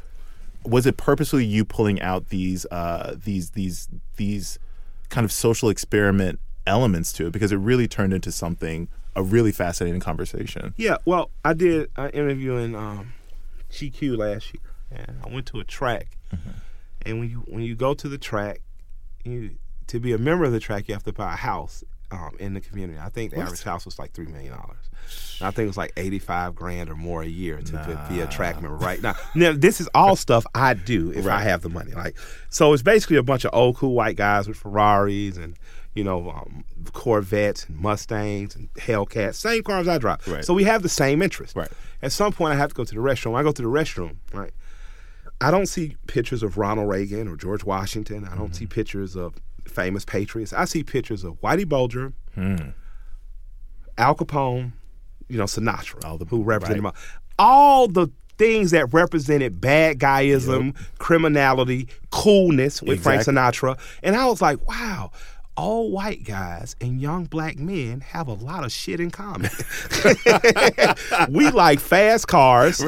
was 0.64 0.84
it 0.84 0.96
purposely 0.96 1.44
you 1.44 1.64
pulling 1.64 2.00
out 2.02 2.28
these 2.28 2.66
uh 2.72 3.14
these 3.24 3.50
these 3.50 3.88
these 4.16 4.58
kind 5.10 5.24
of 5.24 5.30
social 5.32 5.68
experiment 5.70 6.38
elements 6.66 7.12
to 7.14 7.26
it 7.28 7.30
because 7.32 7.50
it 7.52 7.56
really 7.56 7.86
turned 7.88 8.12
into 8.12 8.30
something 8.32 8.88
a 9.16 9.22
really 9.22 9.52
fascinating 9.52 10.00
conversation. 10.00 10.74
Yeah, 10.76 10.96
well, 11.04 11.30
I 11.44 11.54
did 11.54 11.90
an 11.96 12.10
interview 12.10 12.56
in 12.56 12.74
um, 12.74 13.12
GQ 13.70 14.16
last 14.16 14.54
year, 14.54 14.62
and 14.90 15.18
I 15.24 15.28
went 15.32 15.46
to 15.46 15.60
a 15.60 15.64
track. 15.64 16.16
And 17.02 17.18
when 17.18 17.30
you 17.30 17.38
when 17.48 17.62
you 17.62 17.74
go 17.74 17.94
to 17.94 18.08
the 18.08 18.18
track, 18.18 18.60
you 19.24 19.56
to 19.86 19.98
be 19.98 20.12
a 20.12 20.18
member 20.18 20.44
of 20.44 20.52
the 20.52 20.60
track, 20.60 20.86
you 20.86 20.94
have 20.94 21.02
to 21.04 21.12
buy 21.12 21.32
a 21.32 21.36
house. 21.36 21.82
Um, 22.10 22.36
in 22.38 22.54
the 22.54 22.60
community. 22.60 22.98
I 22.98 23.08
think 23.08 23.32
the 23.32 23.38
average 23.38 23.62
house 23.62 23.84
was 23.84 23.98
like 23.98 24.12
three 24.12 24.26
million 24.26 24.52
dollars. 24.52 24.90
I 25.40 25.50
think 25.50 25.64
it 25.64 25.68
was 25.68 25.76
like 25.76 25.92
eighty-five 25.96 26.54
grand 26.54 26.90
or 26.90 26.96
more 26.96 27.22
a 27.22 27.26
year 27.26 27.58
to, 27.58 27.72
to 27.72 28.06
be 28.08 28.20
a 28.20 28.26
track 28.26 28.60
member. 28.60 28.76
Right 28.76 29.00
now, 29.00 29.14
now 29.34 29.52
this 29.52 29.80
is 29.80 29.88
all 29.94 30.16
stuff 30.16 30.44
I 30.54 30.74
do 30.74 31.12
if 31.12 31.26
I 31.26 31.40
have 31.40 31.62
the 31.62 31.68
money. 31.68 31.92
Like, 31.92 32.16
so 32.48 32.72
it's 32.72 32.82
basically 32.82 33.16
a 33.16 33.22
bunch 33.22 33.44
of 33.44 33.50
old 33.54 33.76
cool 33.76 33.94
white 33.94 34.16
guys 34.16 34.48
with 34.48 34.56
Ferraris 34.56 35.36
and 35.36 35.56
you 35.94 36.04
know 36.04 36.30
um, 36.30 36.64
Corvettes 36.92 37.66
and 37.66 37.78
Mustangs 37.78 38.54
and 38.54 38.72
Hellcats, 38.74 39.36
same 39.36 39.62
cars 39.62 39.88
I 39.88 39.98
drive. 39.98 40.26
Right. 40.26 40.44
So 40.44 40.54
we 40.54 40.64
have 40.64 40.82
the 40.82 40.88
same 40.88 41.22
interest. 41.22 41.56
Right. 41.56 41.70
At 42.02 42.12
some 42.12 42.32
point, 42.32 42.54
I 42.54 42.56
have 42.56 42.70
to 42.70 42.74
go 42.74 42.84
to 42.84 42.94
the 42.94 43.00
restroom. 43.00 43.32
When 43.32 43.40
I 43.40 43.44
go 43.44 43.52
to 43.52 43.62
the 43.62 43.68
restroom, 43.68 44.16
right. 44.32 44.52
I 45.42 45.50
don't 45.50 45.66
see 45.66 45.96
pictures 46.06 46.42
of 46.42 46.58
Ronald 46.58 46.88
Reagan 46.90 47.26
or 47.26 47.36
George 47.36 47.64
Washington. 47.64 48.28
I 48.30 48.36
don't 48.36 48.54
see 48.54 48.66
pictures 48.66 49.16
of 49.16 49.36
famous 49.70 50.04
patriots. 50.04 50.52
I 50.52 50.64
see 50.66 50.82
pictures 50.84 51.24
of 51.24 51.40
Whitey 51.40 51.68
Bulger, 51.68 52.12
hmm. 52.34 52.56
Al 53.98 54.14
Capone, 54.14 54.72
you 55.28 55.38
know, 55.38 55.44
Sinatra, 55.44 56.04
All 56.04 56.18
the- 56.18 56.24
who 56.24 56.42
represented 56.42 56.82
right. 56.84 56.94
all 57.38 57.86
the 57.88 58.08
things 58.38 58.70
that 58.70 58.92
represented 58.94 59.60
bad 59.60 59.98
guyism, 59.98 60.74
criminality, 60.98 61.88
coolness 62.10 62.82
with 62.82 63.02
Frank 63.02 63.22
Sinatra. 63.22 63.78
And 64.02 64.16
I 64.16 64.26
was 64.26 64.40
like, 64.40 64.66
wow. 64.66 65.10
All 65.60 65.90
white 65.90 66.24
guys 66.24 66.74
and 66.80 66.98
young 67.02 67.26
black 67.26 67.58
men 67.58 68.00
have 68.00 68.28
a 68.28 68.32
lot 68.32 68.64
of 68.64 68.72
shit 68.72 68.98
in 68.98 69.10
common. 69.10 69.50
we 71.28 71.50
like 71.50 71.80
fast 71.80 72.28
cars, 72.28 72.82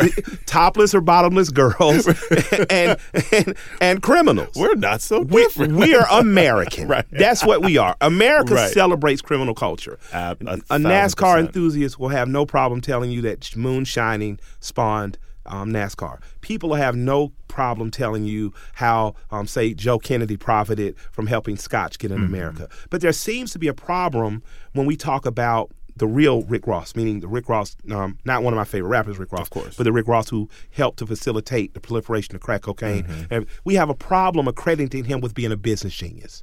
topless 0.47 0.95
or 0.95 1.02
bottomless 1.02 1.50
girls, 1.50 2.07
and, 2.71 2.99
and 3.31 3.55
and 3.83 4.02
criminals. 4.02 4.55
We're 4.57 4.75
not 4.76 5.02
so 5.02 5.21
We, 5.21 5.43
different. 5.43 5.75
we 5.75 5.95
are 5.95 6.07
American. 6.11 6.88
Right. 6.93 7.05
That's 7.11 7.45
what 7.45 7.62
we 7.62 7.76
are. 7.76 7.95
America 8.00 8.55
Right. 8.55 8.73
celebrates 8.73 9.21
criminal 9.23 9.55
culture. 9.55 9.99
Ab- 10.12 10.43
a 10.47 10.55
a 10.71 10.79
NASCAR 10.79 11.41
enthusiast 11.41 11.99
will 11.99 12.09
have 12.09 12.26
no 12.29 12.47
problem 12.47 12.81
telling 12.81 13.11
you 13.11 13.21
that 13.23 13.55
moonshining 13.55 14.38
spawned 14.61 15.19
um, 15.47 15.71
NASCAR. 15.73 16.21
People 16.41 16.75
have 16.75 16.95
no 16.97 17.33
problem 17.49 17.91
telling 17.91 18.25
you 18.25 18.53
how, 18.75 19.15
um, 19.31 19.47
say, 19.47 19.75
Joe 19.75 19.99
Kennedy 19.99 20.37
profited 20.37 20.97
from 21.11 21.27
helping 21.27 21.57
Scotch 21.57 21.99
get 21.99 22.11
in 22.11 22.19
Mm-hmm. 22.19 22.27
America. 22.27 22.69
But 22.91 23.01
there 23.01 23.13
seems 23.13 23.53
to 23.53 23.59
be 23.59 23.69
a 23.69 23.75
problem 23.75 24.43
when 24.73 24.87
we 24.87 24.97
talk 24.97 25.27
about 25.27 25.71
the 25.95 26.07
real 26.07 26.43
Rick 26.45 26.67
Ross, 26.67 26.97
meaning 26.97 27.21
the 27.21 27.29
Rick 27.29 27.51
Ross, 27.51 27.77
um, 27.91 28.17
not 28.25 28.43
one 28.43 28.55
of 28.55 28.57
my 28.57 28.65
favorite 28.65 28.89
rappers, 28.89 29.19
Rick 29.19 29.31
Ross, 29.31 29.43
of 29.43 29.51
course. 29.51 29.77
but 29.77 29.85
the 29.85 29.93
Rick 29.93 30.09
Ross 30.09 30.31
who 30.31 30.49
helped 30.71 30.99
to 31.01 31.07
facilitate 31.07 31.75
the 31.75 31.81
proliferation 31.81 32.35
of 32.35 32.41
crack 32.41 32.63
cocaine. 32.63 33.03
Mm-hmm. 33.03 33.35
And 33.35 33.47
we 33.65 33.75
have 33.75 33.91
a 33.91 33.95
problem 33.95 34.49
accrediting 34.49 35.05
him 35.05 35.21
with 35.21 35.35
being 35.35 35.53
a 35.53 35.57
business 35.57 35.95
genius, 35.95 36.41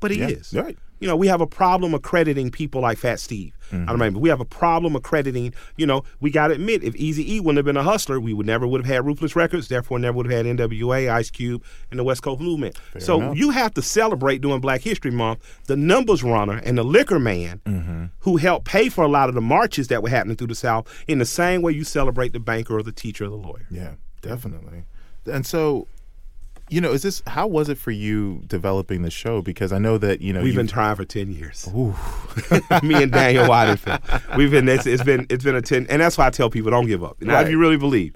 but 0.00 0.10
he 0.10 0.16
Mm. 0.16 0.20
Yeah, 0.20 0.36
is. 0.36 0.54
right. 0.54 0.78
You 1.00 1.08
know, 1.08 1.16
we 1.16 1.26
have 1.26 1.40
a 1.40 1.46
problem 1.46 1.92
accrediting 1.94 2.50
people 2.50 2.80
like 2.80 2.96
Fat 2.98 3.20
Steve. 3.20 3.52
Mm-hmm. 3.70 3.88
I 3.88 3.92
remember 3.92 4.18
we 4.18 4.28
have 4.30 4.40
a 4.40 4.44
problem 4.46 4.96
accrediting. 4.96 5.52
You 5.76 5.86
know, 5.86 6.04
we 6.20 6.30
got 6.30 6.48
to 6.48 6.54
admit, 6.54 6.82
if 6.84 6.96
Easy 6.96 7.34
E 7.34 7.40
wouldn't 7.40 7.58
have 7.58 7.64
been 7.66 7.76
a 7.76 7.82
hustler, 7.82 8.18
we 8.20 8.32
would 8.32 8.46
never 8.46 8.66
would 8.66 8.80
have 8.80 8.94
had 8.94 9.04
Ruthless 9.04 9.36
Records. 9.36 9.68
Therefore, 9.68 9.98
never 9.98 10.16
would 10.16 10.30
have 10.30 10.46
had 10.46 10.56
NWA, 10.56 11.10
Ice 11.10 11.30
Cube, 11.30 11.62
and 11.90 11.98
the 12.00 12.04
West 12.04 12.22
Coast 12.22 12.40
Movement. 12.40 12.76
so 12.98 13.20
enough. 13.20 13.36
you 13.36 13.50
have 13.50 13.74
to 13.74 13.82
celebrate 13.82 14.40
during 14.40 14.60
Black 14.60 14.80
History 14.82 15.10
Month 15.10 15.40
the 15.66 15.76
numbers 15.76 16.22
runner 16.22 16.60
and 16.64 16.78
the 16.78 16.84
liquor 16.84 17.18
man 17.18 17.60
Mm-hmm. 17.66 18.04
who 18.20 18.36
helped 18.38 18.64
pay 18.66 18.88
for 18.88 19.04
a 19.04 19.08
lot 19.08 19.28
of 19.28 19.34
the 19.34 19.40
marches 19.40 19.88
that 19.88 20.02
were 20.02 20.08
happening 20.08 20.36
through 20.36 20.46
the 20.46 20.54
South. 20.54 20.86
In 21.08 21.18
the 21.18 21.24
same 21.26 21.60
way 21.62 21.72
you 21.72 21.84
celebrate 21.84 22.32
the 22.32 22.40
banker 22.40 22.76
or 22.78 22.82
the 22.82 22.92
teacher 22.92 23.24
or 23.24 23.28
the 23.28 23.36
lawyer. 23.36 23.66
Yeah, 23.70 23.94
definitely. 24.22 24.84
And 25.30 25.44
so, 25.46 25.88
you 26.68 26.80
know, 26.80 26.92
is 26.92 27.02
this 27.02 27.22
how 27.26 27.46
was 27.46 27.68
it 27.68 27.78
for 27.78 27.90
you 27.90 28.42
developing 28.46 29.02
the 29.02 29.10
show? 29.10 29.40
Because 29.42 29.72
I 29.72 29.78
know 29.78 29.98
that 29.98 30.20
you 30.20 30.32
know 30.32 30.42
We've 30.42 30.54
been 30.56 30.66
trying 30.66 30.96
for 30.96 31.04
ten 31.04 31.30
years. 31.32 31.68
Me 32.82 33.02
and 33.02 33.12
Daniel 33.12 33.48
Waddingfield. 33.48 34.00
We've 34.36 34.50
been 34.50 34.68
it's, 34.68 34.86
it's 34.86 35.02
been 35.02 35.26
it's 35.30 35.44
been 35.44 35.54
a 35.56 35.62
ten, 35.62 35.86
and 35.88 36.00
that's 36.02 36.18
why 36.18 36.26
I 36.26 36.30
tell 36.30 36.50
people 36.50 36.70
don't 36.70 36.86
give 36.86 37.04
up. 37.04 37.20
Now, 37.22 37.40
if 37.40 37.50
you 37.50 37.58
really 37.58 37.76
believe, 37.76 38.14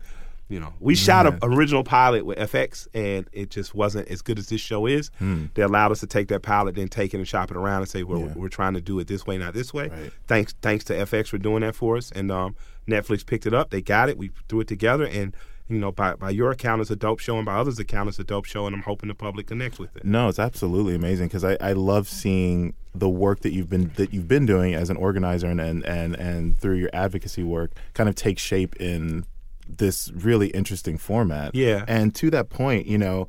you 0.48 0.58
know, 0.58 0.72
we 0.80 0.96
shot 0.96 1.26
an 1.26 1.38
original 1.42 1.84
pilot 1.84 2.24
with 2.26 2.38
FX, 2.38 2.88
and 2.92 3.28
it 3.32 3.50
just 3.50 3.72
wasn't 3.74 4.08
as 4.08 4.20
good 4.20 4.36
as 4.38 4.48
this 4.48 4.60
show 4.60 4.86
is. 4.86 5.10
They 5.54 5.62
allowed 5.62 5.92
us 5.92 6.00
to 6.00 6.06
take 6.08 6.26
that 6.28 6.42
pilot, 6.42 6.74
then 6.74 6.88
take 6.88 7.14
it 7.14 7.18
and 7.18 7.28
shop 7.28 7.50
it 7.52 7.56
around, 7.56 7.82
and 7.82 7.88
say, 7.88 8.02
"Well, 8.02 8.20
Yeah. 8.20 8.32
we're 8.34 8.48
trying 8.48 8.74
to 8.74 8.80
do 8.80 8.98
it 8.98 9.06
this 9.06 9.26
way, 9.26 9.38
not 9.38 9.54
this 9.54 9.72
way." 9.72 9.88
Right. 9.88 10.12
Thanks, 10.26 10.54
thanks 10.60 10.84
to 10.86 10.94
FX 10.94 11.28
for 11.28 11.38
doing 11.38 11.60
that 11.60 11.76
for 11.76 11.96
us, 11.96 12.10
and 12.12 12.32
um, 12.32 12.56
Netflix 12.88 13.24
picked 13.24 13.46
it 13.46 13.54
up. 13.54 13.70
They 13.70 13.80
got 13.80 14.08
it. 14.08 14.18
We 14.18 14.32
threw 14.48 14.60
it 14.60 14.66
together, 14.68 15.04
and 15.04 15.36
you 15.70 15.78
know, 15.78 15.92
by 15.92 16.14
by 16.14 16.30
your 16.30 16.50
account, 16.50 16.80
it's 16.80 16.90
a 16.90 16.96
dope 16.96 17.20
show, 17.20 17.36
and 17.36 17.46
by 17.46 17.54
others' 17.54 17.78
account, 17.78 18.08
it's 18.08 18.18
a 18.18 18.24
dope 18.24 18.44
show, 18.44 18.66
and 18.66 18.74
I'm 18.74 18.82
hoping 18.82 19.08
the 19.08 19.14
public 19.14 19.46
connects 19.46 19.78
with 19.78 19.96
it. 19.96 20.04
No, 20.04 20.28
it's 20.28 20.38
absolutely 20.38 20.94
amazing 20.94 21.28
because 21.28 21.44
I, 21.44 21.56
I 21.60 21.72
love 21.72 22.08
seeing 22.08 22.74
the 22.94 23.08
work 23.08 23.40
that 23.40 23.52
you've 23.52 23.68
been 23.68 23.92
that 23.96 24.12
you've 24.12 24.28
been 24.28 24.46
doing 24.46 24.74
as 24.74 24.90
an 24.90 24.96
organizer 24.96 25.46
and, 25.46 25.60
and 25.60 25.84
and 25.84 26.16
and 26.16 26.58
through 26.58 26.76
your 26.76 26.90
advocacy 26.92 27.42
work 27.42 27.72
kind 27.94 28.08
of 28.08 28.14
take 28.14 28.38
shape 28.38 28.74
in 28.76 29.24
this 29.68 30.10
really 30.12 30.48
interesting 30.48 30.98
format. 30.98 31.54
Yeah. 31.54 31.84
And 31.86 32.14
to 32.16 32.30
that 32.30 32.50
point, 32.50 32.86
you 32.86 32.98
know, 32.98 33.28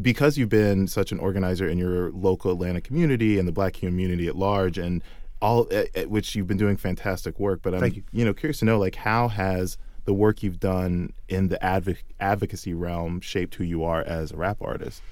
because 0.00 0.38
you've 0.38 0.48
been 0.48 0.88
such 0.88 1.12
an 1.12 1.18
organizer 1.18 1.68
in 1.68 1.78
your 1.78 2.10
local 2.12 2.52
Atlanta 2.52 2.80
community 2.80 3.38
and 3.38 3.46
the 3.46 3.52
black 3.52 3.74
community 3.74 4.26
at 4.26 4.36
large 4.36 4.78
and 4.78 5.02
all 5.40 5.68
at, 5.70 5.94
at 5.94 6.10
which 6.10 6.34
you've 6.34 6.46
been 6.46 6.56
doing 6.56 6.76
fantastic 6.76 7.38
work, 7.38 7.60
but 7.62 7.74
I'm 7.74 7.80
Thank 7.80 7.96
you. 7.96 8.02
you 8.12 8.24
know 8.24 8.32
curious 8.32 8.60
to 8.60 8.64
know 8.64 8.78
like 8.78 8.94
how 8.94 9.28
has 9.28 9.76
the 10.04 10.14
work 10.14 10.42
you've 10.42 10.60
done 10.60 11.12
in 11.28 11.48
the 11.48 11.58
advo- 11.62 11.96
advocacy 12.20 12.74
realm 12.74 13.20
shaped 13.20 13.54
who 13.56 13.64
you 13.64 13.84
are 13.84 14.02
as 14.02 14.32
a 14.32 14.36
rap 14.36 14.58
artist? 14.60 15.02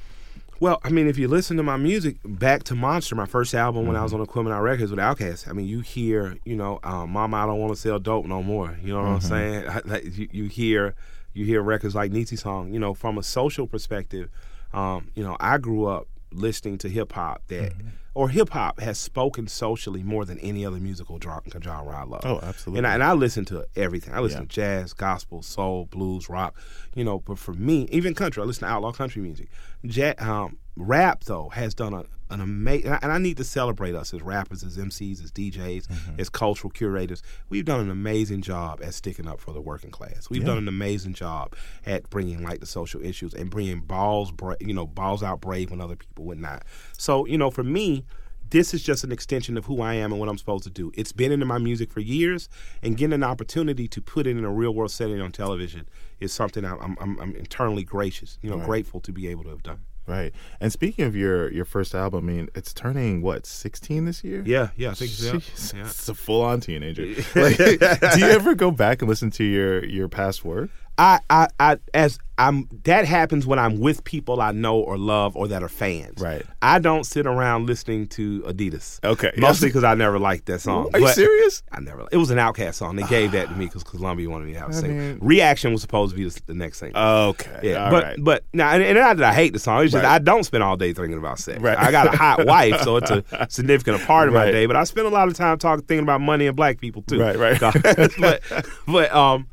Well, 0.60 0.78
I 0.84 0.90
mean, 0.90 1.08
if 1.08 1.18
you 1.18 1.26
listen 1.26 1.56
to 1.56 1.62
my 1.64 1.76
music, 1.76 2.18
back 2.24 2.62
to 2.64 2.76
Monster, 2.76 3.16
my 3.16 3.26
first 3.26 3.52
album 3.52 3.86
when 3.86 3.96
I 3.96 4.02
was 4.04 4.12
on 4.14 4.24
Aquemini 4.24 4.62
Records 4.62 4.92
with 4.92 5.00
Outkast, 5.00 5.48
I 5.48 5.52
mean, 5.54 5.66
you 5.66 5.80
hear, 5.80 6.36
you 6.44 6.54
know, 6.54 6.78
um, 6.84 7.10
Mama, 7.10 7.38
I 7.38 7.46
don't 7.46 7.58
want 7.58 7.74
to 7.74 7.80
sell 7.80 7.98
dope 7.98 8.26
no 8.26 8.44
more. 8.44 8.78
You 8.80 8.92
know 8.94 9.00
what 9.02 9.08
I'm 9.08 9.20
saying? 9.20 9.68
I- 9.68 9.80
like, 9.84 10.16
you, 10.16 10.28
you 10.30 10.44
hear, 10.44 10.94
you 11.34 11.44
hear 11.44 11.62
records 11.62 11.96
like 11.96 12.12
Nietzsche 12.12 12.36
song. 12.36 12.72
You 12.72 12.78
know, 12.78 12.94
from 12.94 13.18
a 13.18 13.24
social 13.24 13.66
perspective, 13.66 14.28
um, 14.72 15.10
you 15.16 15.24
know, 15.24 15.36
I 15.40 15.58
grew 15.58 15.86
up 15.86 16.06
listening 16.30 16.78
to 16.78 16.88
hip 16.88 17.12
hop 17.12 17.42
that, 17.48 17.72
or 18.14 18.28
hip 18.28 18.50
hop 18.50 18.78
has 18.80 18.98
spoken 18.98 19.46
socially 19.46 20.02
more 20.02 20.24
than 20.24 20.38
any 20.40 20.66
other 20.66 20.78
musical 20.78 21.18
genre, 21.20 21.96
I 21.96 22.04
love. 22.04 22.20
Oh, 22.24 22.40
absolutely. 22.42 22.78
And 22.78 22.86
I, 22.86 22.94
and 22.94 23.02
I 23.02 23.12
listen 23.14 23.44
to 23.46 23.66
everything. 23.76 24.12
I 24.14 24.20
listen 24.20 24.40
Yeah. 24.42 24.46
to 24.46 24.48
jazz, 24.54 24.92
gospel, 24.92 25.42
soul, 25.42 25.86
blues, 25.86 26.28
rock. 26.28 26.54
You 26.94 27.04
know, 27.04 27.20
but 27.20 27.38
for 27.38 27.54
me, 27.54 27.88
even 27.90 28.14
country, 28.14 28.42
I 28.42 28.46
listen 28.46 28.66
to 28.66 28.72
outlaw 28.72 28.92
country 28.92 29.22
music. 29.22 29.48
Ja- 29.82 30.14
um, 30.18 30.58
rap 30.76 31.24
though 31.24 31.48
has 31.50 31.74
done 31.74 31.94
a, 31.94 32.04
an 32.32 32.40
amazing, 32.40 32.90
and 33.02 33.12
I 33.12 33.18
need 33.18 33.36
to 33.36 33.44
celebrate 33.44 33.94
us 33.94 34.12
as 34.12 34.22
rappers, 34.22 34.64
as 34.64 34.76
MCs, 34.78 35.22
as 35.22 35.30
DJs, 35.30 35.86
Mm-hmm. 35.86 36.20
as 36.20 36.28
cultural 36.28 36.70
curators. 36.70 37.22
We've 37.48 37.64
done 37.64 37.80
an 37.80 37.90
amazing 37.90 38.42
job 38.42 38.80
at 38.82 38.94
sticking 38.94 39.28
up 39.28 39.38
for 39.40 39.52
the 39.52 39.60
working 39.60 39.90
class. 39.90 40.28
We've 40.30 40.44
done 40.44 40.58
an 40.58 40.68
amazing 40.68 41.14
job 41.14 41.54
at 41.86 42.08
bringing 42.10 42.42
like 42.42 42.60
the 42.60 42.66
social 42.66 43.00
issues 43.04 43.34
and 43.34 43.50
bringing 43.50 43.80
balls, 43.80 44.32
bra- 44.32 44.56
you 44.60 44.74
know, 44.74 44.86
balls 44.86 45.22
out 45.22 45.40
brave 45.40 45.70
when 45.70 45.80
other 45.80 45.96
people 45.96 46.24
would 46.24 46.38
not. 46.40 46.64
So 46.98 47.26
you 47.26 47.38
know, 47.38 47.50
for 47.50 47.62
me 47.64 48.04
this 48.50 48.74
is 48.74 48.82
just 48.82 49.02
an 49.02 49.10
extension 49.10 49.56
of 49.56 49.64
who 49.64 49.80
I 49.80 49.94
am 49.94 50.12
and 50.12 50.20
what 50.20 50.28
I'm 50.28 50.36
supposed 50.36 50.64
to 50.64 50.70
do. 50.70 50.92
It's 50.94 51.10
been 51.12 51.32
into 51.32 51.46
my 51.46 51.56
music 51.56 51.90
for 51.90 52.00
years, 52.00 52.50
and 52.82 52.98
getting 52.98 53.14
an 53.14 53.24
opportunity 53.24 53.88
to 53.88 54.02
put 54.02 54.26
it 54.26 54.36
in 54.36 54.44
a 54.44 54.50
real 54.50 54.74
world 54.74 54.90
setting 54.90 55.22
on 55.22 55.32
television 55.32 55.88
is 56.20 56.34
something 56.34 56.62
I'm, 56.62 56.94
I'm, 57.00 57.18
I'm 57.18 57.34
internally 57.34 57.82
gracious, 57.82 58.38
you 58.42 58.50
know, 58.50 58.58
grateful 58.58 59.00
to 59.00 59.10
be 59.12 59.26
able 59.28 59.44
to 59.44 59.48
have 59.50 59.62
done. 59.62 59.80
Right. 60.06 60.32
And 60.60 60.72
speaking 60.72 61.04
of 61.04 61.14
your 61.14 61.52
your 61.52 61.64
first 61.64 61.94
album, 61.94 62.28
I 62.28 62.32
mean, 62.32 62.48
it's 62.54 62.72
turning 62.74 63.22
what 63.22 63.46
sixteen 63.46 64.04
this 64.04 64.24
year. 64.24 64.42
Yeah, 64.44 64.70
yeah, 64.76 64.90
I 64.90 64.94
think 64.94 65.10
so. 65.12 65.34
Jeez, 65.34 65.74
Yeah. 65.74 65.82
It's 65.82 66.08
a 66.08 66.14
full 66.14 66.42
on 66.42 66.60
teenager. 66.60 67.02
Like, 67.34 67.56
do 67.56 68.18
you 68.20 68.26
ever 68.26 68.54
go 68.54 68.70
back 68.70 69.00
and 69.02 69.08
listen 69.08 69.30
to 69.32 69.44
your 69.44 69.84
your 69.84 70.08
past 70.08 70.44
work? 70.44 70.70
I, 71.02 71.18
I, 71.30 71.48
I, 71.58 71.76
as 71.94 72.16
I'm, 72.38 72.68
that 72.84 73.06
happens 73.06 73.44
when 73.44 73.58
I'm 73.58 73.80
with 73.80 74.04
people 74.04 74.40
I 74.40 74.52
know 74.52 74.78
or 74.78 74.96
love 74.96 75.36
or 75.36 75.48
that 75.48 75.60
are 75.62 75.68
fans. 75.68 76.20
Right. 76.20 76.44
I 76.62 76.78
don't 76.78 77.02
sit 77.04 77.26
around 77.26 77.66
listening 77.66 78.06
to 78.08 78.40
Adidas. 78.42 79.00
Okay. 79.02 79.32
Mostly 79.36 79.68
because 79.68 79.82
I 79.82 79.94
never 79.94 80.18
liked 80.20 80.46
that 80.46 80.60
song. 80.60 80.90
Are 80.94 81.00
you 81.00 81.06
But 81.06 81.14
serious? 81.14 81.62
I 81.72 81.80
never. 81.80 82.02
Liked 82.02 82.14
it 82.14 82.18
was 82.18 82.30
an 82.30 82.38
Outkast 82.38 82.74
song. 82.74 82.94
They 82.96 83.02
gave 83.04 83.32
that 83.32 83.48
to 83.48 83.54
me 83.56 83.66
because 83.66 83.82
Columbia 83.82 84.30
wanted 84.30 84.46
me 84.46 84.52
to 84.52 84.60
have 84.60 84.70
a 84.70 84.74
single. 84.74 84.96
mean- 84.96 85.18
Reaction 85.20 85.72
was 85.72 85.82
supposed 85.82 86.12
to 86.12 86.16
be 86.16 86.28
the, 86.28 86.40
the 86.46 86.54
next 86.54 86.78
single. 86.78 87.02
Okay. 87.02 87.60
Yeah, 87.64 87.84
All 87.84 87.90
but 87.90 88.04
right. 88.04 88.16
but 88.20 88.44
now 88.52 88.70
and, 88.70 88.82
and 88.82 88.96
not 88.96 89.16
that 89.16 89.30
I 89.32 89.34
hate 89.34 89.52
the 89.52 89.58
song. 89.58 89.82
It's 89.82 89.92
just 89.92 90.04
Right. 90.04 90.12
I 90.14 90.18
don't 90.20 90.44
spend 90.44 90.62
all 90.62 90.76
day 90.76 90.92
thinking 90.92 91.18
about 91.18 91.40
sex. 91.40 91.60
Right. 91.60 91.76
I 91.76 91.90
got 91.90 92.14
a 92.14 92.16
hot 92.16 92.46
wife, 92.46 92.80
so 92.82 92.96
it's 92.96 93.10
a 93.10 93.24
significant 93.50 94.00
part 94.02 94.28
of 94.28 94.34
my 94.34 94.50
day. 94.52 94.66
But 94.66 94.76
I 94.76 94.84
spend 94.84 95.08
a 95.08 95.10
lot 95.10 95.26
of 95.28 95.34
time 95.34 95.58
talking, 95.58 95.84
thinking 95.84 96.04
about 96.04 96.20
money 96.20 96.46
and 96.46 96.56
black 96.56 96.80
people 96.80 97.02
too. 97.02 97.20
Right, 97.20 97.36
right. 97.36 97.60
but 98.20 98.42
but 98.86 99.12
um, 99.12 99.48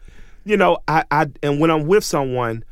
you 0.46 0.58
know, 0.58 0.78
I 0.88 1.04
I 1.12 1.28
and 1.44 1.60
when 1.60 1.72
I'm 1.72 1.86
with 1.88 2.04
someone, 2.04 2.64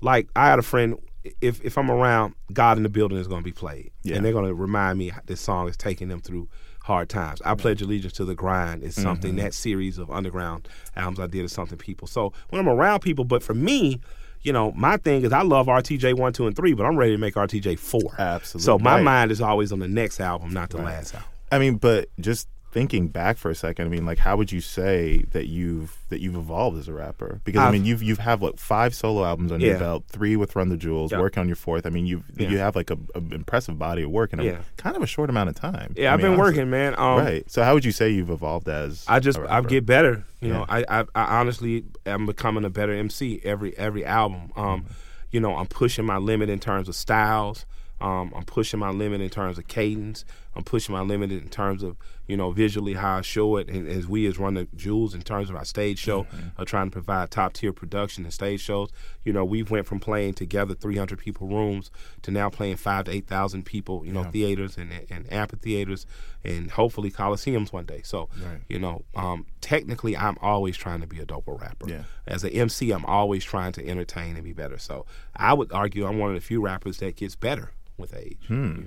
like 0.00 0.28
I 0.36 0.46
had 0.48 0.58
a 0.58 0.62
friend. 0.62 0.96
If 1.40 1.64
if 1.64 1.78
I'm 1.78 1.88
around, 1.90 2.34
God 2.52 2.76
in 2.78 2.82
the 2.82 2.88
building 2.88 3.16
is 3.18 3.28
going 3.28 3.42
to 3.42 3.44
be 3.44 3.52
played, 3.52 3.92
Yeah. 4.02 4.16
and 4.16 4.24
they're 4.24 4.32
going 4.32 4.46
to 4.46 4.54
remind 4.54 4.98
me 4.98 5.12
this 5.26 5.40
song 5.40 5.68
is 5.68 5.76
taking 5.76 6.08
them 6.08 6.20
through 6.20 6.48
hard 6.82 7.08
times. 7.08 7.40
I 7.44 7.54
pledge 7.54 7.80
allegiance 7.80 8.12
to 8.14 8.24
the 8.24 8.34
grind 8.34 8.82
is 8.82 8.96
something 9.00 9.34
Mm-hmm. 9.36 9.44
that 9.44 9.54
series 9.54 9.98
of 9.98 10.10
underground 10.10 10.68
albums 10.96 11.20
I 11.20 11.28
did 11.28 11.44
is 11.44 11.52
something 11.52 11.78
people. 11.78 12.08
So 12.08 12.32
when 12.50 12.60
I'm 12.60 12.68
around 12.68 13.00
people, 13.00 13.24
but 13.24 13.40
for 13.44 13.54
me, 13.54 14.00
you 14.40 14.52
know, 14.52 14.72
my 14.72 14.96
thing 14.96 15.22
is 15.22 15.32
I 15.32 15.42
love 15.42 15.68
RTJ 15.68 16.14
one, 16.18 16.32
two, 16.32 16.48
and 16.48 16.56
three, 16.56 16.74
but 16.74 16.84
I'm 16.86 16.96
ready 16.96 17.12
to 17.12 17.18
make 17.18 17.34
RTJ 17.36 17.78
four. 17.78 18.16
Absolutely. 18.18 18.64
So 18.64 18.80
my 18.80 18.96
Right. 18.96 19.04
mind 19.04 19.30
is 19.30 19.40
always 19.40 19.70
on 19.70 19.78
the 19.78 19.86
next 19.86 20.18
album, 20.18 20.52
not 20.52 20.70
the 20.70 20.78
last 20.78 21.14
album. 21.14 21.28
I 21.52 21.60
mean, 21.60 21.76
but 21.76 22.08
just 22.18 22.48
thinking 22.72 23.06
back 23.08 23.36
for 23.36 23.50
a 23.50 23.54
second, 23.54 23.86
I 23.86 23.88
mean, 23.90 24.04
like, 24.06 24.18
how 24.18 24.36
would 24.36 24.50
you 24.50 24.60
say 24.60 25.24
that 25.30 25.46
you've 25.46 25.96
that 26.08 26.20
you've 26.20 26.34
evolved 26.34 26.78
as 26.78 26.88
a 26.88 26.92
rapper? 26.92 27.40
Because 27.44 27.60
i 27.60 27.68
I've- 27.68 27.72
mean, 27.78 27.84
you've 27.86 28.02
you've 28.02 28.18
have 28.18 28.42
like 28.42 28.56
five 28.58 28.94
solo 28.94 29.24
albums 29.24 29.52
under 29.52 29.64
your 29.66 29.78
belt, 29.78 30.04
three 30.08 30.34
with 30.36 30.56
Run 30.56 30.70
the 30.70 30.76
Jewels, 30.76 31.12
Yeah. 31.12 31.20
working 31.20 31.40
on 31.42 31.46
your 31.48 31.56
fourth. 31.56 31.86
I 31.86 31.90
mean, 31.90 32.06
you 32.06 32.24
Yeah. 32.36 32.48
you 32.48 32.58
have 32.58 32.74
like 32.74 32.90
a, 32.90 32.98
a 33.14 33.18
impressive 33.18 33.78
body 33.78 34.02
of 34.02 34.10
work 34.10 34.32
in 34.32 34.40
a 34.40 34.44
Yeah. 34.44 34.58
kind 34.78 34.96
of 34.96 35.02
a 35.02 35.06
short 35.06 35.30
amount 35.30 35.50
of 35.50 35.54
time. 35.54 35.94
Yeah, 35.96 36.10
I 36.10 36.14
I've 36.14 36.18
mean, 36.20 36.32
been 36.32 36.40
honestly. 36.40 36.58
working, 36.60 36.70
man. 36.70 36.94
Um, 36.98 37.18
right. 37.18 37.48
So, 37.50 37.62
how 37.62 37.74
would 37.74 37.84
you 37.84 37.92
say 37.92 38.10
you've 38.10 38.30
evolved 38.30 38.68
as? 38.68 39.04
I 39.06 39.20
just 39.20 39.38
I 39.38 39.60
get 39.60 39.86
better. 39.86 40.24
You 40.40 40.48
know, 40.48 40.64
I, 40.68 40.84
I 40.88 41.04
I 41.14 41.38
honestly 41.40 41.84
am 42.06 42.26
becoming 42.26 42.64
a 42.64 42.70
better 42.70 42.92
MC 42.92 43.40
every 43.44 43.76
every 43.78 44.04
album. 44.04 44.50
Um, 44.56 44.86
you 45.30 45.40
know, 45.40 45.54
I'm 45.56 45.66
pushing 45.66 46.04
my 46.04 46.16
limit 46.16 46.48
in 46.50 46.58
terms 46.58 46.88
of 46.88 46.94
styles. 46.94 47.64
Um, 48.00 48.32
I'm 48.34 48.42
pushing 48.44 48.80
my 48.80 48.90
limit 48.90 49.20
in 49.20 49.30
terms 49.30 49.58
of 49.58 49.68
cadence. 49.68 50.24
I'm 50.56 50.64
pushing 50.64 50.92
my 50.92 51.02
limit 51.02 51.30
in 51.30 51.48
terms 51.48 51.84
of 51.84 51.96
you 52.32 52.38
know 52.38 52.50
visually 52.50 52.94
how 52.94 53.18
I 53.18 53.20
show 53.20 53.56
it, 53.58 53.68
and 53.68 53.86
as 53.86 54.06
we 54.06 54.24
as 54.26 54.38
run 54.38 54.54
the 54.54 54.66
jewels 54.74 55.14
in 55.14 55.20
terms 55.20 55.50
of 55.50 55.56
our 55.56 55.66
stage 55.66 55.98
show, 55.98 56.26
are 56.58 56.64
trying 56.64 56.86
to 56.86 56.90
provide 56.90 57.30
top 57.30 57.52
tier 57.52 57.72
production 57.74 58.24
and 58.24 58.32
stage 58.32 58.62
shows. 58.62 58.88
You 59.24 59.32
know, 59.34 59.44
we 59.44 59.62
went 59.62 59.86
from 59.86 60.00
playing 60.00 60.34
together 60.34 60.74
300 60.74 61.18
people 61.18 61.46
rooms 61.46 61.90
to 62.22 62.30
now 62.30 62.48
playing 62.48 62.76
five 62.76 63.04
to 63.04 63.10
eight 63.12 63.26
thousand 63.26 63.64
people. 63.66 64.04
You 64.06 64.12
know, 64.12 64.24
theaters 64.24 64.78
and, 64.78 64.90
and 65.10 65.30
amphitheaters 65.30 66.06
and 66.42 66.70
hopefully 66.70 67.10
coliseums 67.10 67.70
one 67.72 67.84
day. 67.84 68.00
So 68.02 68.30
Right. 68.42 68.60
you 68.68 68.78
know, 68.78 69.04
um, 69.14 69.44
technically, 69.60 70.16
I'm 70.16 70.38
always 70.40 70.76
trying 70.76 71.02
to 71.02 71.06
be 71.06 71.20
a 71.20 71.26
doper 71.26 71.60
rapper. 71.60 71.88
Yeah. 71.88 72.04
As 72.26 72.44
an 72.44 72.50
MC, 72.50 72.90
I'm 72.92 73.04
always 73.04 73.44
trying 73.44 73.72
to 73.72 73.86
entertain 73.86 74.36
and 74.36 74.44
be 74.44 74.54
better. 74.54 74.78
So 74.78 75.04
I 75.36 75.52
would 75.52 75.70
argue 75.72 76.06
I'm 76.06 76.18
one 76.18 76.30
of 76.30 76.34
the 76.36 76.40
few 76.40 76.62
rappers 76.62 76.96
that 76.98 77.16
gets 77.16 77.36
better 77.36 77.72
with 77.98 78.16
age. 78.16 78.38
Hmm. 78.48 78.80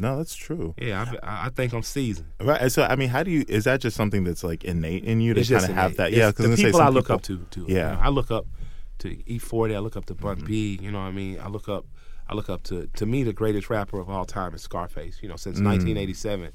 No, 0.00 0.16
that's 0.18 0.34
true. 0.34 0.74
Yeah, 0.80 1.04
I, 1.22 1.46
I 1.46 1.48
think 1.50 1.72
I'm 1.72 1.82
seasoned. 1.82 2.28
Right. 2.40 2.70
So, 2.72 2.82
I 2.84 2.96
mean, 2.96 3.08
how 3.10 3.22
do 3.22 3.30
you? 3.30 3.44
Is 3.48 3.64
that 3.64 3.80
just 3.80 3.96
something 3.96 4.24
that's 4.24 4.42
like 4.42 4.64
innate 4.64 5.04
in 5.04 5.20
you 5.20 5.34
to 5.34 5.44
kind 5.44 5.64
of 5.64 5.70
have 5.74 5.96
that? 5.96 6.08
It's 6.08 6.16
Yeah, 6.18 6.30
the 6.30 6.42
because 6.48 6.62
people 6.62 6.80
I 6.80 6.88
look 6.88 7.10
up 7.10 7.22
to. 7.22 7.38
Too. 7.50 7.66
you 7.68 7.76
Yeah. 7.76 7.92
know, 7.92 8.00
I 8.00 8.08
look 8.08 8.30
up 8.30 8.46
to 8.98 9.08
E40. 9.16 9.74
I 9.74 9.78
look 9.78 9.96
up 9.96 10.06
to 10.06 10.14
Bun 10.14 10.36
Mm-hmm. 10.38 10.46
B. 10.46 10.78
You 10.80 10.90
know 10.90 10.98
what 11.00 11.04
I 11.06 11.10
mean? 11.12 11.38
I 11.40 11.48
look 11.48 11.68
up. 11.68 11.86
I 12.28 12.34
look 12.34 12.48
up 12.48 12.62
to 12.64 12.86
to 12.94 13.06
me 13.06 13.22
the 13.24 13.32
greatest 13.32 13.68
rapper 13.70 13.98
of 13.98 14.08
all 14.08 14.24
time 14.24 14.54
is 14.54 14.62
Scarface. 14.62 15.18
You 15.22 15.28
know, 15.28 15.36
since 15.36 15.58
Mm. 15.58 15.64
1987, 15.66 16.52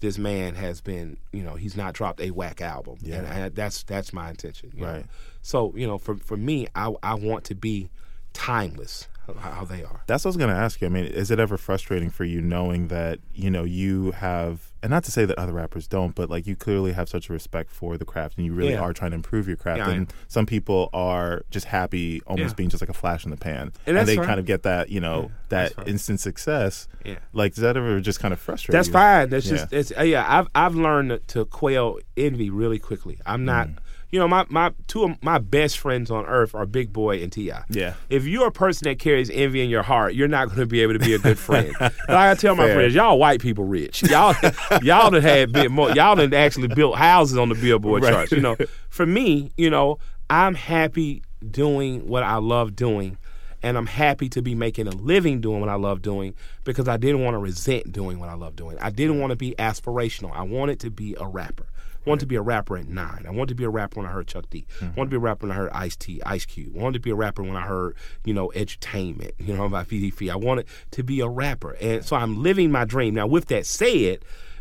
this 0.00 0.18
man 0.18 0.54
has 0.54 0.80
been. 0.80 1.16
You 1.32 1.42
know, 1.42 1.54
he's 1.54 1.76
not 1.76 1.94
dropped 1.94 2.20
a 2.20 2.30
whack 2.30 2.60
album. 2.60 2.96
Yeah. 3.02 3.16
and 3.16 3.26
I, 3.44 3.48
that's 3.50 3.82
that's 3.82 4.12
my 4.12 4.30
intention. 4.30 4.72
you 4.74 4.82
know. 4.82 4.92
Right. 4.92 5.06
So 5.42 5.72
you 5.76 5.86
know, 5.86 5.98
for 5.98 6.16
for 6.16 6.36
me, 6.36 6.66
I 6.74 6.94
I 7.02 7.14
want 7.14 7.44
to 7.44 7.54
be 7.54 7.90
timeless. 8.32 9.08
How, 9.38 9.64
they 9.64 9.82
are. 9.82 10.02
That's 10.06 10.24
what 10.24 10.28
I 10.28 10.30
was 10.30 10.36
going 10.36 10.50
to 10.50 10.56
ask 10.56 10.80
you. 10.80 10.86
I 10.86 10.90
mean, 10.90 11.04
is 11.04 11.30
it 11.30 11.38
ever 11.40 11.56
frustrating 11.56 12.10
for 12.10 12.24
you 12.24 12.40
knowing 12.40 12.88
that 12.88 13.18
you 13.34 13.50
know 13.50 13.64
you 13.64 14.12
have, 14.12 14.72
and 14.82 14.90
not 14.90 15.04
to 15.04 15.10
say 15.10 15.24
that 15.24 15.36
other 15.38 15.52
rappers 15.52 15.86
don't, 15.88 16.14
but 16.14 16.30
like 16.30 16.46
you 16.46 16.54
clearly 16.56 16.92
have 16.92 17.08
such 17.08 17.28
a 17.28 17.32
respect 17.32 17.70
for 17.70 17.96
the 17.98 18.04
craft, 18.04 18.36
and 18.36 18.46
you 18.46 18.52
really 18.52 18.72
Yeah. 18.72 18.80
are 18.80 18.92
trying 18.92 19.10
to 19.10 19.16
improve 19.16 19.48
your 19.48 19.56
craft. 19.56 19.78
Yeah, 19.78 19.90
and 19.90 20.12
some 20.28 20.46
people 20.46 20.90
are 20.92 21.42
just 21.50 21.66
happy, 21.66 22.22
almost 22.26 22.50
Yeah. 22.52 22.54
being 22.56 22.68
just 22.70 22.82
like 22.82 22.90
a 22.90 22.94
flash 22.94 23.24
in 23.24 23.30
the 23.30 23.36
pan, 23.36 23.72
And 23.86 23.96
that's 23.96 24.06
they 24.06 24.16
fine. 24.16 24.26
kind 24.26 24.40
of 24.40 24.46
get 24.46 24.62
that, 24.62 24.90
you 24.90 25.00
know, 25.00 25.30
that 25.48 25.72
instant 25.86 26.20
success. 26.20 26.86
Yeah. 27.04 27.16
Like, 27.32 27.54
does 27.54 27.62
that 27.62 27.76
ever 27.76 28.00
just 28.00 28.20
kind 28.20 28.32
of 28.32 28.38
frustrate? 28.40 28.72
You? 28.74 28.78
That's 28.78 28.88
you? 28.88 28.92
fine. 28.92 29.28
That's 29.30 29.48
just 29.48 29.72
it's 29.72 29.92
uh, 29.98 30.02
yeah. 30.02 30.24
I've 30.28 30.48
I've 30.54 30.74
learned 30.74 31.10
to- 31.10 31.18
to 31.28 31.44
quail 31.46 31.98
envy 32.16 32.50
really 32.50 32.78
quickly. 32.78 33.18
I'm 33.26 33.44
not. 33.44 33.68
Mm. 33.68 33.76
You 34.10 34.20
know, 34.20 34.28
my, 34.28 34.46
my 34.48 34.72
two 34.86 35.02
of 35.04 35.22
my 35.22 35.38
best 35.38 35.78
friends 35.78 36.10
on 36.10 36.24
earth 36.26 36.54
are 36.54 36.64
Big 36.64 36.92
Boi 36.92 37.22
and 37.22 37.32
Ti. 37.32 37.52
Yeah. 37.68 37.94
If 38.08 38.24
you're 38.24 38.46
a 38.46 38.52
person 38.52 38.84
that 38.88 38.98
carries 39.00 39.28
envy 39.30 39.62
in 39.62 39.68
your 39.68 39.82
heart, 39.82 40.14
you're 40.14 40.28
not 40.28 40.46
going 40.46 40.60
to 40.60 40.66
be 40.66 40.80
able 40.80 40.92
to 40.92 40.98
be 41.00 41.12
a 41.14 41.18
good 41.18 41.38
friend. 41.38 41.72
like 41.80 41.92
I 42.08 42.34
tell 42.34 42.54
my 42.54 42.66
Fair. 42.66 42.74
friends, 42.76 42.94
y'all 42.94 43.18
white 43.18 43.40
people 43.40 43.64
rich. 43.64 44.02
Y'all 44.08 44.34
y'all 44.82 45.10
done 45.10 45.22
had 45.22 45.52
bit 45.52 45.70
more. 45.70 45.90
Y'all 45.90 46.14
done 46.14 46.32
actually 46.34 46.68
built 46.68 46.96
houses 46.96 47.36
on 47.36 47.48
the 47.48 47.56
Billboard 47.56 48.02
Right. 48.04 48.12
charts. 48.12 48.32
You 48.32 48.40
know, 48.40 48.56
for 48.90 49.04
me, 49.06 49.50
you 49.56 49.70
know, 49.70 49.98
I'm 50.30 50.54
happy 50.54 51.22
doing 51.50 52.06
what 52.06 52.22
I 52.22 52.36
love 52.36 52.76
doing. 52.76 53.18
And 53.66 53.76
I'm 53.76 53.86
happy 53.86 54.28
to 54.28 54.42
be 54.42 54.54
making 54.54 54.86
a 54.86 54.92
living 54.92 55.40
doing 55.40 55.58
what 55.58 55.68
I 55.68 55.74
love 55.74 56.00
doing 56.00 56.34
because 56.62 56.86
I 56.86 56.96
didn't 56.96 57.24
want 57.24 57.34
to 57.34 57.38
resent 57.38 57.90
doing 57.90 58.20
what 58.20 58.28
I 58.28 58.34
love 58.34 58.54
doing. 58.54 58.78
I 58.80 58.90
didn't 58.90 59.18
want 59.18 59.32
to 59.32 59.36
be 59.36 59.56
aspirational. 59.58 60.30
I 60.32 60.42
wanted 60.42 60.78
to 60.80 60.90
be 60.90 61.16
a 61.18 61.26
rapper. 61.26 61.66
I 61.66 62.08
wanted 62.08 62.20
to 62.20 62.26
be 62.26 62.36
a 62.36 62.42
rapper 62.42 62.76
at 62.76 62.86
nine. 62.86 63.24
I 63.26 63.30
wanted 63.32 63.48
to 63.48 63.54
be 63.56 63.64
a 63.64 63.68
rapper 63.68 63.98
when 63.98 64.06
I 64.08 64.12
heard 64.12 64.28
Chuck 64.28 64.44
D. 64.50 64.66
I 64.80 64.84
wanted 64.96 65.10
to 65.10 65.10
be 65.10 65.16
a 65.16 65.18
rapper 65.18 65.48
when 65.48 65.50
I 65.50 65.58
heard 65.58 65.70
Ice 65.72 65.96
T, 65.96 66.22
Ice 66.24 66.46
Cube. 66.46 66.76
I 66.76 66.80
wanted 66.80 66.98
to 66.98 67.00
be 67.00 67.10
a 67.10 67.16
rapper 67.16 67.42
when 67.42 67.56
I 67.56 67.62
heard, 67.62 67.96
you 68.24 68.32
know, 68.32 68.52
edutainment, 68.54 69.32
you 69.38 69.56
know, 69.56 69.64
about 69.64 69.88
FDF. 69.88 70.30
I 70.30 70.36
wanted 70.36 70.66
to 70.92 71.02
be 71.02 71.18
a 71.18 71.28
rapper. 71.28 71.72
And 71.80 72.04
so 72.04 72.14
I'm 72.14 72.40
living 72.40 72.70
my 72.70 72.84
dream. 72.84 73.14
Now, 73.14 73.26
with 73.26 73.46
that 73.46 73.66
said, 73.66 74.20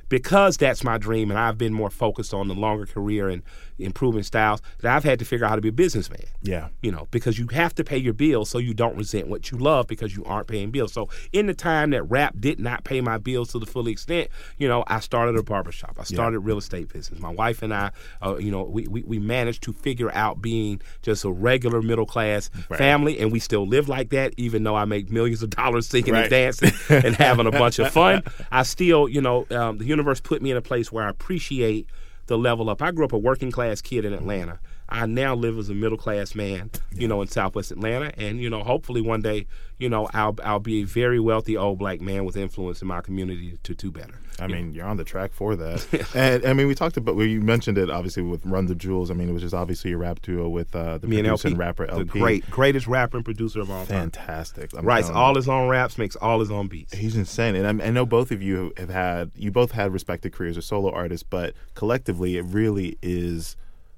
because 0.10 0.58
that's 0.58 0.84
my 0.84 0.98
dream 0.98 1.32
and 1.32 1.40
I've 1.40 1.58
been 1.58 1.74
more 1.74 1.90
focused 1.90 2.34
on 2.34 2.48
the 2.48 2.54
longer 2.54 2.86
career 2.86 3.30
and 3.30 3.44
improving 3.78 4.24
styles, 4.24 4.62
that 4.80 4.96
I've 4.96 5.04
had 5.04 5.20
to 5.20 5.26
figure 5.26 5.46
out 5.46 5.50
how 5.50 5.56
to 5.56 5.62
be 5.62 5.70
a 5.70 5.74
businessman 5.74 6.22
Yeah. 6.42 6.70
you 6.82 6.92
know, 6.92 7.08
because 7.12 7.38
you 7.38 7.48
have 7.48 7.76
to 7.76 7.84
pay 7.84 7.98
your 7.98 8.14
bills 8.14 8.50
so 8.50 8.58
you 8.58 8.74
don't 8.74 8.96
resent 8.96 9.28
what 9.28 9.52
you 9.52 9.58
love 9.58 9.88
because 9.88 10.16
you 10.16 10.24
aren't 10.26 10.48
paying 10.48 10.72
bills. 10.72 10.94
So 10.94 11.10
in 11.34 11.48
the 11.48 11.54
time 11.54 11.90
that 11.92 12.04
rap 12.04 12.36
did 12.40 12.60
not 12.60 12.84
pay 12.84 13.02
my 13.02 13.18
bills 13.18 13.52
to 13.52 13.60
the 13.60 13.66
full 13.66 13.88
extent, 13.88 14.30
you 14.58 14.68
know, 14.68 14.84
I 14.88 15.00
started 15.00 15.36
a 15.38 15.44
barbershop. 15.44 15.98
I 16.00 16.04
started 16.04 16.40
real 16.40 16.58
estate 16.58 16.92
business. 16.92 17.20
My 17.20 17.30
wife 17.32 17.62
and 17.62 17.74
I, 17.74 17.92
uh, 18.26 18.38
you 18.38 18.52
know, 18.52 18.64
we, 18.64 18.88
we, 18.88 19.04
we 19.04 19.20
managed 19.20 19.64
to 19.64 19.74
figure 19.74 20.12
out 20.14 20.42
being 20.42 20.82
just 21.02 21.26
a 21.26 21.32
regular 21.32 21.82
middle 21.82 22.06
class 22.06 22.50
family 22.78 23.20
and 23.20 23.32
we 23.32 23.40
still 23.40 23.68
live 23.68 23.90
like 23.90 24.10
that 24.10 24.34
even 24.38 24.64
though 24.64 24.76
I 24.76 24.86
make 24.86 25.10
millions 25.12 25.44
of 25.44 25.50
dollars 25.50 25.88
singing 25.90 26.14
Right. 26.14 26.24
and 26.24 26.30
dancing 26.30 26.72
and 26.90 27.16
having 27.16 27.46
a 27.48 27.52
bunch 27.52 27.80
of 27.80 27.92
fun. 27.92 28.24
I 28.52 28.64
still, 28.64 29.10
you 29.10 29.22
know, 29.22 29.46
um, 29.52 29.78
the 29.80 29.86
universe 29.86 30.22
put 30.22 30.42
me 30.42 30.52
in 30.52 30.58
a 30.58 30.62
place 30.62 30.92
where 30.92 31.06
I 31.06 31.10
appreciate 31.10 31.88
the 32.28 32.38
level 32.38 32.70
up. 32.70 32.82
I 32.82 32.92
grew 32.92 33.06
up 33.06 33.14
a 33.14 33.18
working 33.18 33.52
class 33.52 33.82
kid 33.82 34.06
in 34.06 34.14
Atlanta. 34.14 34.60
I 34.88 35.06
now 35.08 35.34
live 35.34 35.58
as 35.58 35.70
a 35.70 35.74
middle 35.74 35.98
class 35.98 36.36
man, 36.36 36.70
you 36.94 37.08
know, 37.08 37.22
in 37.22 37.28
Southwest 37.28 37.72
Atlanta, 37.72 38.12
and 38.18 38.40
you 38.40 38.50
know, 38.50 38.64
hopefully 38.64 39.02
one 39.02 39.22
day, 39.22 39.48
you 39.80 39.90
know, 39.90 40.08
I'll 40.14 40.36
I'll 40.44 40.60
be 40.60 40.82
a 40.82 40.86
very 40.86 41.20
wealthy 41.20 41.58
old 41.58 41.80
black 41.80 42.02
man 42.02 42.24
with 42.24 42.38
influence 42.38 42.82
in 42.82 42.88
my 42.88 43.02
community 43.02 43.58
to 43.64 43.74
do 43.74 43.92
better. 43.92 44.20
I 44.40 44.48
mean, 44.48 44.74
you're 44.74 44.86
on 44.86 44.98
the 44.98 45.04
track 45.04 45.32
for 45.32 45.56
that. 45.56 46.10
and 46.16 46.46
I 46.46 46.54
mean, 46.54 46.68
we 46.68 46.76
talked 46.76 46.98
about, 46.98 47.16
well, 47.16 47.26
you 47.26 47.42
mentioned 47.42 47.78
it 47.78 47.90
obviously 47.90 48.22
with 48.22 48.46
Run 48.46 48.66
the 48.66 48.76
Jewels. 48.76 49.10
I 49.10 49.14
mean, 49.14 49.30
it 49.30 49.32
was 49.32 49.42
just 49.42 49.56
obviously 49.56 49.94
a 49.94 49.98
rap 49.98 50.22
duo 50.22 50.50
with 50.50 50.76
uh, 50.76 50.98
the 50.98 51.08
Me 51.08 51.20
and 51.20 51.28
producer 51.28 51.48
El-P, 51.48 51.54
and 51.54 51.60
rapper 51.60 51.86
El-P. 51.86 52.04
the 52.04 52.20
great 52.20 52.50
greatest 52.50 52.86
rapper 52.86 53.18
and 53.18 53.26
producer 53.26 53.62
of 53.62 53.72
all 53.72 53.86
time. 53.86 54.12
Fantastic. 54.12 54.72
I'm 54.78 54.86
Writes 54.86 55.08
telling 55.08 55.20
you. 55.20 55.26
all 55.26 55.36
his 55.36 55.50
own 55.50 55.70
raps, 55.70 55.98
makes 55.98 56.16
all 56.18 56.40
his 56.40 56.52
own 56.52 56.68
beats. 56.68 56.94
He's 56.94 57.16
insane, 57.16 57.56
and 57.56 57.82
I, 57.82 57.88
I 57.88 57.90
know 57.90 58.06
both 58.06 58.32
of 58.32 58.42
you 58.42 58.74
have 58.78 58.90
had 58.90 59.32
you 59.36 59.52
both 59.52 59.72
had 59.72 59.94
respected 59.94 60.34
careers 60.34 60.58
as 60.58 60.66
solo 60.66 60.92
artists, 60.92 61.26
but 61.28 61.54
collectively, 61.74 62.38
it 62.38 62.44
really 62.44 62.98
is 63.02 63.56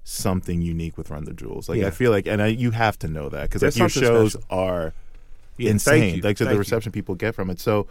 something 0.09 0.61
unique 0.61 0.97
with 0.97 1.09
Run 1.09 1.25
the 1.25 1.33
Jewels. 1.33 1.67
Like 1.67 1.79
Yeah. 1.79 1.87
I 1.87 1.91
feel 1.91 2.11
like, 2.11 2.27
and 2.27 2.41
I, 2.41 2.47
you 2.47 2.71
have 2.71 2.97
to 2.99 3.09
know 3.09 3.27
that 3.27 3.49
because 3.49 3.61
like 3.61 3.75
your 3.75 3.89
shows 3.89 4.33
special. 4.33 4.47
are 4.49 4.93
Yeah, 5.57 5.71
insane. 5.71 6.15
you. 6.15 6.21
Like 6.21 6.37
so 6.37 6.45
the 6.45 6.53
you. 6.53 6.57
reception 6.57 6.93
people 6.93 7.13
get 7.15 7.35
from 7.35 7.49
it. 7.49 7.59
So, 7.59 7.87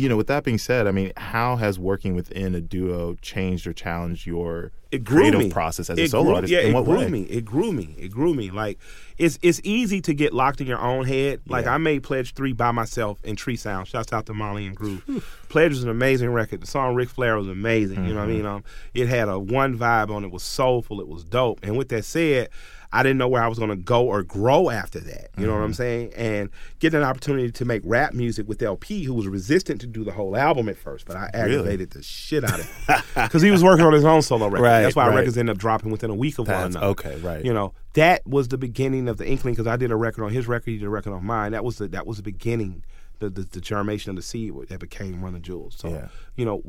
you 0.00 0.08
know, 0.08 0.16
with 0.16 0.26
that 0.28 0.44
being 0.44 0.58
said, 0.58 0.86
I 0.86 0.90
mean, 0.92 1.12
how 1.16 1.56
has 1.56 1.78
working 1.78 2.14
within 2.14 2.54
a 2.54 2.60
duo 2.60 3.16
changed 3.22 3.66
or 3.66 3.72
challenged 3.72 4.26
your 4.26 4.72
it 4.90 5.04
grew 5.04 5.20
creative 5.20 5.40
me. 5.40 5.50
process 5.50 5.88
as 5.90 5.98
a 5.98 6.06
solo 6.08 6.24
grew- 6.24 6.34
artist? 6.36 6.52
Yeah, 6.52 6.60
In 6.60 6.74
it 6.74 6.84
grew 6.84 6.98
way? 6.98 7.08
me. 7.08 7.22
It 7.24 7.44
grew 7.44 7.72
me. 7.72 7.94
It 7.98 8.08
grew 8.10 8.34
me. 8.34 8.50
Like 8.50 8.78
it's 9.18 9.38
it's 9.42 9.60
easy 9.62 10.00
to 10.02 10.14
get 10.14 10.32
locked 10.32 10.60
in 10.60 10.66
your 10.66 10.80
own 10.80 11.04
head. 11.04 11.40
Like 11.46 11.66
Yeah. 11.66 11.74
I 11.74 11.78
made 11.78 12.02
Pledge 12.02 12.34
Three 12.34 12.52
by 12.52 12.70
myself 12.72 13.18
in 13.24 13.36
Tree 13.36 13.56
Sound. 13.56 13.86
Shouts 13.88 14.12
out 14.12 14.26
to 14.26 14.34
Molly 14.34 14.66
and 14.66 14.74
Groove. 14.74 15.04
Pledge 15.48 15.70
was 15.70 15.84
an 15.84 15.90
amazing 15.90 16.30
record. 16.30 16.60
The 16.62 16.66
song 16.66 16.94
Ric 16.94 17.08
Flair 17.10 17.36
was 17.36 17.48
amazing. 17.48 18.04
You 18.06 18.14
know 18.14 18.20
what 18.20 18.28
I 18.28 18.32
Mm-hmm. 18.32 18.36
mean? 18.38 18.46
Um, 18.46 18.64
it 18.94 19.08
had 19.08 19.28
a 19.28 19.38
one 19.38 19.78
vibe 19.78 20.10
on 20.10 20.24
it. 20.24 20.28
it. 20.28 20.32
Was 20.32 20.42
soulful. 20.42 21.00
It 21.00 21.08
was 21.08 21.24
dope. 21.24 21.60
And 21.62 21.76
with 21.76 21.88
that 21.90 22.04
said. 22.04 22.48
I 22.92 23.02
didn't 23.04 23.18
know 23.18 23.28
where 23.28 23.42
I 23.42 23.46
was 23.46 23.56
going 23.58 23.70
to 23.70 23.76
go 23.76 24.04
or 24.06 24.22
grow 24.24 24.68
after 24.68 24.98
that. 25.00 25.28
You 25.38 25.46
know 25.46 25.52
what 25.52 25.58
Mm-hmm. 25.58 25.64
I'm 25.64 25.74
saying? 25.74 26.12
And 26.16 26.50
getting 26.80 26.98
an 26.98 27.04
opportunity 27.06 27.52
to 27.52 27.64
make 27.64 27.82
rap 27.84 28.14
music 28.14 28.48
with 28.48 28.60
El-P, 28.62 29.04
who 29.04 29.14
was 29.14 29.28
resistant 29.28 29.80
to 29.82 29.86
do 29.86 30.02
the 30.02 30.10
whole 30.12 30.36
album 30.36 30.68
at 30.68 30.76
first, 30.76 31.06
but 31.06 31.16
I 31.16 31.30
aggravated 31.32 31.90
the 31.90 32.02
shit 32.02 32.42
out 32.44 32.58
of 32.58 32.66
him 32.86 33.02
because 33.14 33.42
he 33.42 33.50
was 33.52 33.62
working 33.62 33.86
on 33.86 33.92
his 33.92 34.04
own 34.04 34.22
solo 34.22 34.48
record. 34.48 34.64
Right, 34.64 34.82
That's 34.82 34.96
why 34.96 35.06
right. 35.08 35.16
records 35.16 35.38
ended 35.38 35.54
up 35.54 35.58
dropping 35.60 35.92
within 35.92 36.10
a 36.10 36.14
week 36.16 36.38
of 36.40 36.48
one 36.48 36.64
another. 36.66 36.86
okay, 36.86 37.16
right. 37.20 37.44
You 37.44 37.52
know, 37.52 37.74
that 37.94 38.26
was 38.26 38.48
the 38.48 38.58
beginning 38.58 39.08
of 39.08 39.18
the 39.18 39.26
inkling 39.26 39.54
because 39.54 39.66
I 39.68 39.76
did 39.76 39.92
a 39.92 39.96
record 39.96 40.24
on 40.24 40.32
his 40.32 40.48
record, 40.48 40.70
he 40.70 40.78
did 40.78 40.86
a 40.86 40.90
record 40.90 41.12
on 41.12 41.24
mine. 41.24 41.52
That 41.52 41.64
was 41.64 41.78
the 41.78 41.86
that 41.88 42.06
was 42.06 42.16
the 42.16 42.22
beginning, 42.24 42.84
the 43.20 43.30
the, 43.30 43.42
the 43.42 43.60
germination 43.60 44.10
of 44.10 44.16
the 44.16 44.22
seed 44.22 44.52
that 44.68 44.80
became 44.80 45.22
Run 45.22 45.32
the 45.34 45.38
Jewels. 45.40 45.76
So, 45.78 45.90
Yeah. 45.90 46.08
you 46.34 46.44
know, 46.44 46.62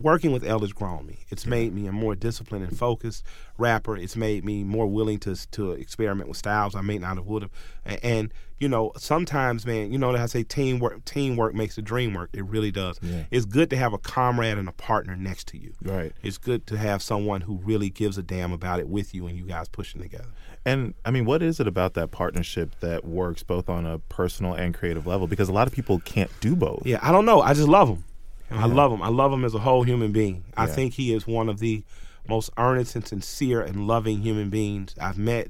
working 0.00 0.32
with 0.32 0.44
Elders 0.44 0.72
grown 0.72 1.06
me. 1.06 1.24
It's 1.28 1.46
made 1.46 1.74
me 1.74 1.86
a 1.86 1.92
more 1.92 2.14
disciplined 2.14 2.64
and 2.64 2.76
focused 2.76 3.24
rapper. 3.58 3.96
It's 3.96 4.16
made 4.16 4.44
me 4.44 4.64
more 4.64 4.86
willing 4.86 5.18
to 5.20 5.34
to 5.52 5.72
experiment 5.72 6.28
with 6.28 6.38
styles 6.38 6.74
I 6.74 6.82
may 6.82 6.98
not 6.98 7.16
have 7.16 7.26
would 7.26 7.42
have. 7.42 7.50
And, 7.84 8.00
and 8.02 8.32
you 8.58 8.68
know, 8.68 8.92
sometimes, 8.96 9.66
man, 9.66 9.92
you 9.92 9.98
know, 9.98 10.14
I 10.14 10.26
say 10.26 10.42
teamwork 10.42 11.04
teamwork 11.04 11.54
makes 11.54 11.76
the 11.76 11.82
dream 11.82 12.14
work. 12.14 12.30
It 12.32 12.44
really 12.44 12.70
does. 12.70 12.98
Yeah. 13.02 13.24
It's 13.30 13.44
good 13.44 13.70
to 13.70 13.76
have 13.76 13.92
a 13.92 13.98
comrade 13.98 14.56
and 14.56 14.68
a 14.68 14.72
partner 14.72 15.16
next 15.16 15.48
to 15.48 15.58
you. 15.58 15.74
Right. 15.82 16.12
It's 16.22 16.38
good 16.38 16.66
to 16.68 16.78
have 16.78 17.02
someone 17.02 17.42
who 17.42 17.56
really 17.56 17.90
gives 17.90 18.16
a 18.16 18.22
damn 18.22 18.52
about 18.52 18.80
it 18.80 18.88
with 18.88 19.14
you 19.14 19.26
and 19.26 19.36
you 19.36 19.44
guys 19.44 19.68
pushing 19.68 20.00
together. 20.00 20.28
And 20.64 20.94
I 21.04 21.10
mean, 21.10 21.26
what 21.26 21.42
is 21.42 21.60
it 21.60 21.68
about 21.68 21.94
that 21.94 22.10
partnership 22.10 22.80
that 22.80 23.04
works 23.04 23.42
both 23.42 23.68
on 23.68 23.86
a 23.86 23.98
personal 23.98 24.54
and 24.54 24.74
creative 24.74 25.06
level? 25.06 25.26
Because 25.26 25.48
a 25.48 25.52
lot 25.52 25.66
of 25.66 25.72
people 25.72 26.00
can't 26.00 26.30
do 26.40 26.56
both. 26.56 26.84
Yeah, 26.84 26.98
I 27.02 27.12
don't 27.12 27.26
know. 27.26 27.40
I 27.40 27.54
just 27.54 27.68
love 27.68 27.88
them. 27.88 28.04
I 28.50 28.66
love 28.66 28.92
him. 28.92 29.02
I 29.02 29.08
love 29.08 29.32
him 29.32 29.44
as 29.44 29.54
a 29.54 29.58
whole 29.58 29.82
human 29.82 30.12
being. 30.12 30.44
I 30.56 30.66
think 30.66 30.94
he 30.94 31.12
is 31.12 31.26
one 31.26 31.48
of 31.48 31.58
the 31.58 31.82
most 32.28 32.50
earnest 32.58 32.94
and 32.96 33.06
sincere 33.06 33.60
and 33.62 33.86
loving 33.86 34.20
human 34.20 34.50
beings 34.50 34.94
I've 35.00 35.18
met. 35.18 35.48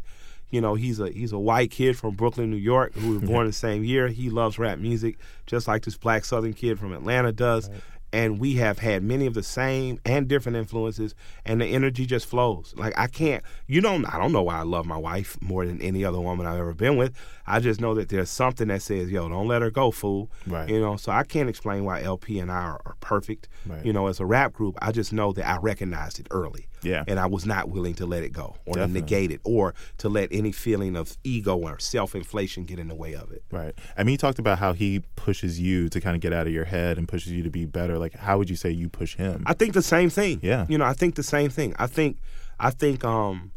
You 0.51 0.61
know, 0.61 0.75
he's 0.75 1.01
a 1.01 1.11
he's 1.11 1.33
a 1.33 1.39
white 1.39 1.71
kid 1.71 1.97
from 1.99 2.15
Brooklyn, 2.15 2.51
New 2.51 2.57
York, 2.57 2.95
who 2.95 3.19
was 3.19 3.29
born 3.29 3.47
the 3.49 3.53
same 3.53 3.85
year. 3.85 4.09
He 4.09 4.31
loves 4.31 4.59
rap 4.59 4.79
music 4.79 5.19
just 5.47 5.67
like 5.67 5.85
this 5.85 5.97
black 5.97 6.25
Southern 6.25 6.53
kid 6.55 6.79
from 6.79 6.93
Atlanta 6.93 7.33
does. 7.33 7.69
And 8.13 8.39
we 8.39 8.55
have 8.55 8.79
had 8.79 9.03
many 9.03 9.27
of 9.27 9.35
the 9.35 9.43
same 9.43 9.99
and 10.05 10.29
different 10.29 10.57
influences, 10.57 11.15
and 11.45 11.61
the 11.61 11.67
energy 11.67 12.07
just 12.07 12.25
flows. 12.27 12.73
Like 12.77 12.95
I 12.97 13.09
can't, 13.09 13.43
you 13.67 13.81
don't, 13.81 14.07
I 14.07 14.17
don't 14.19 14.33
know 14.33 14.45
why 14.45 14.59
I 14.59 14.63
love 14.63 14.87
my 14.87 14.97
wife 14.97 15.37
more 15.43 15.67
than 15.67 15.83
any 15.83 16.05
other 16.05 16.21
woman 16.21 16.47
I've 16.47 16.59
ever 16.59 16.73
been 16.73 16.97
with. 16.97 17.13
I 17.47 17.61
just 17.61 17.81
know 17.81 17.95
that 17.95 18.09
there's 18.09 18.31
something 18.31 18.69
that 18.69 18.83
says, 18.83 19.11
"Yo, 19.11 19.29
don't 19.29 19.47
let 19.49 19.63
her 19.63 19.71
go, 19.71 19.91
fool." 19.91 20.31
Right. 20.47 20.69
You 20.69 20.81
know, 20.81 20.97
so 20.97 21.13
I 21.13 21.23
can't 21.23 21.49
explain 21.49 21.85
why 21.85 22.03
El-P 22.03 22.39
and 22.39 22.51
I 22.51 22.57
are, 22.63 22.81
are 22.85 22.97
perfect. 23.01 23.49
Right. 23.67 23.85
You 23.85 23.93
know, 23.93 24.07
as 24.09 24.21
a 24.21 24.27
rap 24.27 24.53
group, 24.53 24.77
I 24.83 24.93
just 24.93 25.13
know 25.13 25.33
that 25.33 25.47
I 25.47 25.59
recognized 25.59 26.19
it 26.19 26.27
early. 26.31 26.67
Yeah. 26.83 27.05
And 27.09 27.19
I 27.19 27.27
was 27.27 27.47
not 27.47 27.69
willing 27.69 27.95
to 27.95 28.07
let 28.07 28.23
it 28.23 28.33
go 28.33 28.57
or 28.67 28.75
Definitely. 28.75 28.87
to 29.01 29.01
negate 29.01 29.31
it 29.33 29.41
or 29.45 29.75
to 29.99 30.09
let 30.09 30.29
any 30.31 30.53
feeling 30.53 30.95
of 30.97 31.17
ego 31.25 31.57
or 31.57 31.79
self 31.79 32.15
inflation 32.15 32.65
get 32.65 32.79
in 32.79 32.89
the 32.89 32.95
way 32.95 33.15
of 33.15 33.33
it. 33.33 33.43
Right. 33.51 33.75
I 33.97 34.03
mean, 34.05 34.13
he 34.13 34.17
talked 34.17 34.39
about 34.39 34.59
how 34.59 34.73
he 34.73 35.03
pushes 35.17 35.59
you 35.59 35.89
to 35.89 36.01
kind 36.01 36.15
of 36.15 36.21
get 36.23 36.33
out 36.33 36.47
of 36.47 36.53
your 36.53 36.65
head 36.67 36.99
and 36.99 37.09
pushes 37.09 37.33
you 37.33 37.43
to 37.43 37.51
be 37.51 37.65
better. 37.65 37.99
Like, 37.99 38.15
how 38.15 38.39
would 38.39 38.51
you 38.51 38.57
say 38.57 38.71
you 38.71 38.89
push 38.89 39.17
him? 39.17 39.43
I 39.47 39.55
think 39.55 39.75
the 39.75 39.83
same 39.83 40.11
thing. 40.11 40.41
Yeah. 40.43 40.67
You 40.69 40.79
know, 40.79 40.85
I 40.85 40.93
think 40.93 41.15
the 41.17 41.23
same 41.23 41.51
thing. 41.51 41.75
I 41.79 41.87
think 41.87 42.19
I 42.61 42.71
think 42.71 43.05
um 43.05 43.53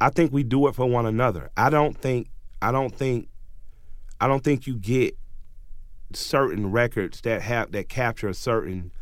I 0.00 0.10
think 0.10 0.32
we 0.32 0.42
do 0.42 0.66
it 0.68 0.74
for 0.74 0.86
one 0.86 1.06
another. 1.06 1.50
I 1.56 1.70
don't 1.70 1.96
think 1.96 2.28
I 2.60 2.72
don't 2.72 2.94
think 2.94 3.28
I 4.20 4.26
don't 4.26 4.42
think 4.42 4.66
you 4.66 4.76
get 4.76 5.16
certain 6.12 6.70
records 6.70 7.20
that 7.22 7.42
have 7.42 7.72
that 7.72 7.88
capture 7.88 8.28
a 8.28 8.34
certain 8.34 8.92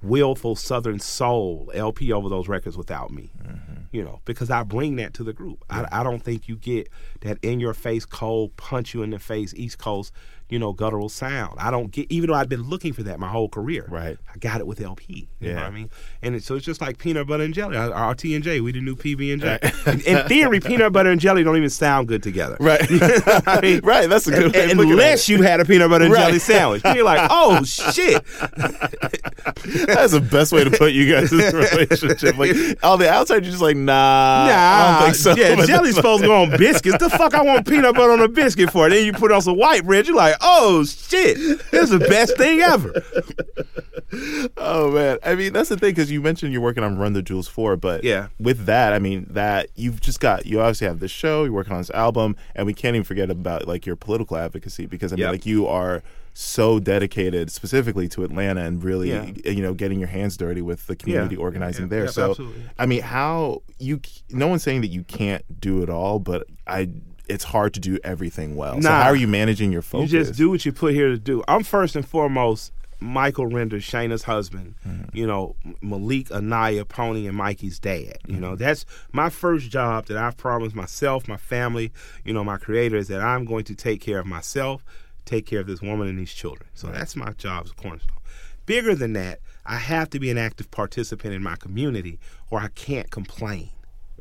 willful 0.00 0.54
southern 0.54 1.00
soul 1.00 1.70
LP 1.74 2.12
over 2.12 2.28
those 2.28 2.48
records 2.48 2.76
without 2.76 3.10
me. 3.10 3.32
Mm-hmm. 3.42 3.74
You 3.90 4.04
know, 4.04 4.20
because 4.24 4.50
I 4.50 4.62
bring 4.62 4.96
that 4.96 5.14
to 5.14 5.24
the 5.24 5.32
group. 5.32 5.64
I, 5.70 5.86
I 5.90 6.02
don't 6.02 6.22
think 6.22 6.46
you 6.46 6.56
get 6.56 6.88
that 7.22 7.38
in 7.42 7.58
your 7.58 7.74
face 7.74 8.04
cold 8.04 8.56
punch 8.56 8.94
you 8.94 9.02
in 9.02 9.10
the 9.10 9.18
face 9.18 9.54
East 9.54 9.78
Coast, 9.78 10.12
you 10.50 10.58
know, 10.58 10.72
guttural 10.72 11.08
sound. 11.08 11.56
I 11.58 11.70
don't 11.70 11.90
get 11.90 12.10
even 12.10 12.30
though 12.30 12.34
I've 12.36 12.48
been 12.48 12.62
looking 12.62 12.92
for 12.92 13.02
that 13.04 13.18
my 13.20 13.28
whole 13.28 13.48
career. 13.48 13.86
Right. 13.88 14.16
I 14.34 14.38
got 14.38 14.60
it 14.60 14.66
with 14.66 14.80
El-P. 14.80 15.28
You 15.40 15.48
know 15.48 15.54
Yeah. 15.54 15.60
what 15.62 15.64
I 15.66 15.70
mean? 15.70 15.90
And 16.22 16.34
it, 16.34 16.42
so 16.42 16.54
it's 16.56 16.64
just 16.64 16.80
like 16.80 16.98
peanut 16.98 17.26
butter 17.26 17.42
and 17.44 17.52
jelly. 17.54 17.76
Our 17.76 18.14
T 18.14 18.34
and 18.34 18.42
J, 18.42 18.60
we 18.60 18.72
the 18.72 18.80
new 18.80 18.96
PB 18.96 19.32
and 19.32 19.42
J. 19.42 19.58
In 20.10 20.26
theory, 20.28 20.60
peanut 20.60 20.92
butter 20.92 21.10
and 21.10 21.20
jelly 21.20 21.44
don't 21.44 21.56
even 21.56 21.68
sound 21.70 22.08
good 22.08 22.22
together. 22.22 22.56
right. 22.60 22.80
I 23.46 23.60
mean, 23.62 23.80
right. 23.84 24.08
That's 24.08 24.26
a 24.26 24.30
good 24.30 24.54
of 24.56 24.78
Unless 24.78 25.28
you 25.28 25.42
had 25.42 25.60
a 25.60 25.64
peanut 25.64 25.90
butter 25.90 26.04
and 26.04 26.12
Right. 26.14 26.26
jelly 26.26 26.38
sandwich, 26.38 26.82
you're 26.84 27.04
like, 27.04 27.28
oh 27.30 27.62
shit. 27.64 28.24
That's 29.86 30.12
the 30.12 30.26
best 30.30 30.52
way 30.52 30.64
to 30.64 30.70
put 30.70 30.92
you 30.92 31.12
guys' 31.12 31.32
in 31.32 31.38
this 31.38 31.52
relationship. 31.54 32.36
Like, 32.38 32.50
on 32.82 32.98
the 32.98 33.08
outside, 33.10 33.44
you're 33.44 33.50
just 33.50 33.62
like, 33.62 33.76
nah. 33.76 34.46
I 34.48 34.98
don't 35.00 35.04
think 35.04 35.14
so. 35.16 35.34
Yeah, 35.34 35.64
jelly's 35.66 35.94
supposed 35.96 36.22
to 36.22 36.28
go 36.28 36.42
on 36.42 36.50
biscuits. 36.50 36.98
The 36.98 37.10
fuck 37.10 37.34
I 37.34 37.42
want 37.42 37.66
peanut 37.66 37.94
butter 37.94 38.12
on 38.12 38.20
a 38.20 38.28
biscuit 38.28 38.70
for? 38.70 38.86
it. 38.86 38.90
Then 38.90 39.04
you 39.04 39.12
put 39.12 39.32
on 39.32 39.42
some 39.42 39.56
white 39.56 39.84
bread. 39.84 40.06
You're 40.06 40.16
like, 40.16 40.36
oh 40.40 40.84
shit, 40.84 41.36
this 41.70 41.84
is 41.84 41.90
the 41.90 41.98
best 42.00 42.36
thing 42.36 42.60
ever. 42.60 42.92
Oh 44.56 44.90
man, 44.92 45.18
I 45.24 45.34
mean 45.34 45.52
that's 45.52 45.68
the 45.68 45.76
thing 45.76 45.90
because 45.90 46.10
you 46.10 46.20
mentioned 46.22 46.52
you're 46.52 46.62
working 46.62 46.82
on 46.82 46.96
Run 46.98 47.12
the 47.12 47.22
Jewels 47.22 47.46
four, 47.48 47.76
but 47.76 48.04
Yeah. 48.04 48.28
with 48.40 48.64
that, 48.66 48.92
I 48.92 48.98
mean 48.98 49.26
that 49.30 49.68
you've 49.74 50.00
just 50.00 50.20
got 50.20 50.46
you 50.46 50.60
obviously 50.60 50.86
have 50.86 51.00
this 51.00 51.10
show, 51.10 51.44
you're 51.44 51.52
working 51.52 51.72
on 51.74 51.80
this 51.80 51.90
album, 51.90 52.36
and 52.54 52.66
we 52.66 52.72
can't 52.74 52.96
even 52.96 53.04
forget 53.04 53.30
about 53.30 53.68
like 53.68 53.84
your 53.84 53.96
political 53.96 54.36
advocacy 54.36 54.86
because 54.86 55.12
I 55.12 55.16
mean 55.16 55.22
Yep. 55.24 55.32
like 55.32 55.46
you 55.46 55.66
are 55.66 56.02
so 56.32 56.78
dedicated 56.78 57.50
specifically 57.50 58.08
to 58.08 58.22
Atlanta 58.24 58.62
and 58.62 58.82
really 58.82 59.10
Yeah. 59.10 59.26
you 59.44 59.60
know 59.62 59.74
getting 59.74 59.98
your 59.98 60.08
hands 60.08 60.36
dirty 60.36 60.62
with 60.62 60.86
the 60.86 60.96
community 60.96 61.34
Yeah. 61.34 61.42
organizing 61.42 61.84
Yeah. 61.86 61.88
there. 61.90 62.08
So 62.08 62.30
absolutely. 62.30 62.62
I 62.78 62.86
mean, 62.86 63.02
how 63.02 63.62
you? 63.78 64.00
No 64.30 64.48
one's 64.48 64.62
saying 64.62 64.80
that 64.82 64.88
you 64.88 65.02
can't 65.04 65.44
do 65.60 65.82
it 65.82 65.90
all, 65.90 66.18
but 66.18 66.46
I. 66.66 66.88
It's 67.28 67.44
hard 67.44 67.74
to 67.74 67.80
do 67.80 67.98
everything 68.04 68.56
well. 68.56 68.80
So 68.80 68.88
how 68.90 69.04
are 69.08 69.16
you 69.16 69.28
managing 69.28 69.70
your 69.72 69.82
focus? 69.82 70.10
You 70.12 70.18
just 70.24 70.34
do 70.36 70.50
what 70.50 70.64
you 70.64 70.72
put 70.72 70.94
here 70.94 71.08
to 71.08 71.18
do. 71.18 71.42
I'm 71.48 71.62
first 71.62 71.94
and 71.96 72.06
foremost 72.06 72.72
Michael 73.00 73.46
Render, 73.46 73.76
Shayna's 73.78 74.24
husband. 74.24 74.74
Mm-hmm. 74.86 75.16
You 75.16 75.26
know, 75.26 75.54
Malik, 75.82 76.32
Anaya, 76.32 76.84
Pony, 76.84 77.26
and 77.26 77.36
Mikey's 77.36 77.78
dad. 77.78 77.96
You 78.26 78.34
Mm-hmm. 78.34 78.40
know, 78.40 78.56
that's 78.56 78.84
my 79.12 79.28
first 79.30 79.70
job 79.70 80.06
that 80.06 80.16
I've 80.16 80.36
promised 80.36 80.74
myself, 80.74 81.28
my 81.28 81.36
family, 81.36 81.92
you 82.24 82.32
know, 82.32 82.42
my 82.42 82.56
creator 82.56 82.96
is 82.96 83.08
that 83.08 83.20
I'm 83.20 83.44
going 83.44 83.64
to 83.64 83.74
take 83.74 84.00
care 84.00 84.18
of 84.18 84.26
myself, 84.26 84.84
take 85.26 85.46
care 85.46 85.60
of 85.60 85.66
this 85.66 85.80
woman 85.82 86.08
and 86.08 86.18
these 86.18 86.32
children. 86.32 86.68
So 86.74 86.88
that's 86.88 87.14
my 87.14 87.32
job 87.32 87.66
as 87.66 87.70
a 87.70 87.74
cornerstone. 87.74 88.16
Bigger 88.66 88.94
than 88.94 89.12
that, 89.14 89.40
I 89.64 89.76
have 89.76 90.10
to 90.10 90.18
be 90.18 90.30
an 90.30 90.38
active 90.38 90.70
participant 90.70 91.34
in 91.34 91.42
my 91.42 91.56
community 91.56 92.18
or 92.50 92.58
I 92.60 92.68
can't 92.68 93.10
complain. 93.10 93.70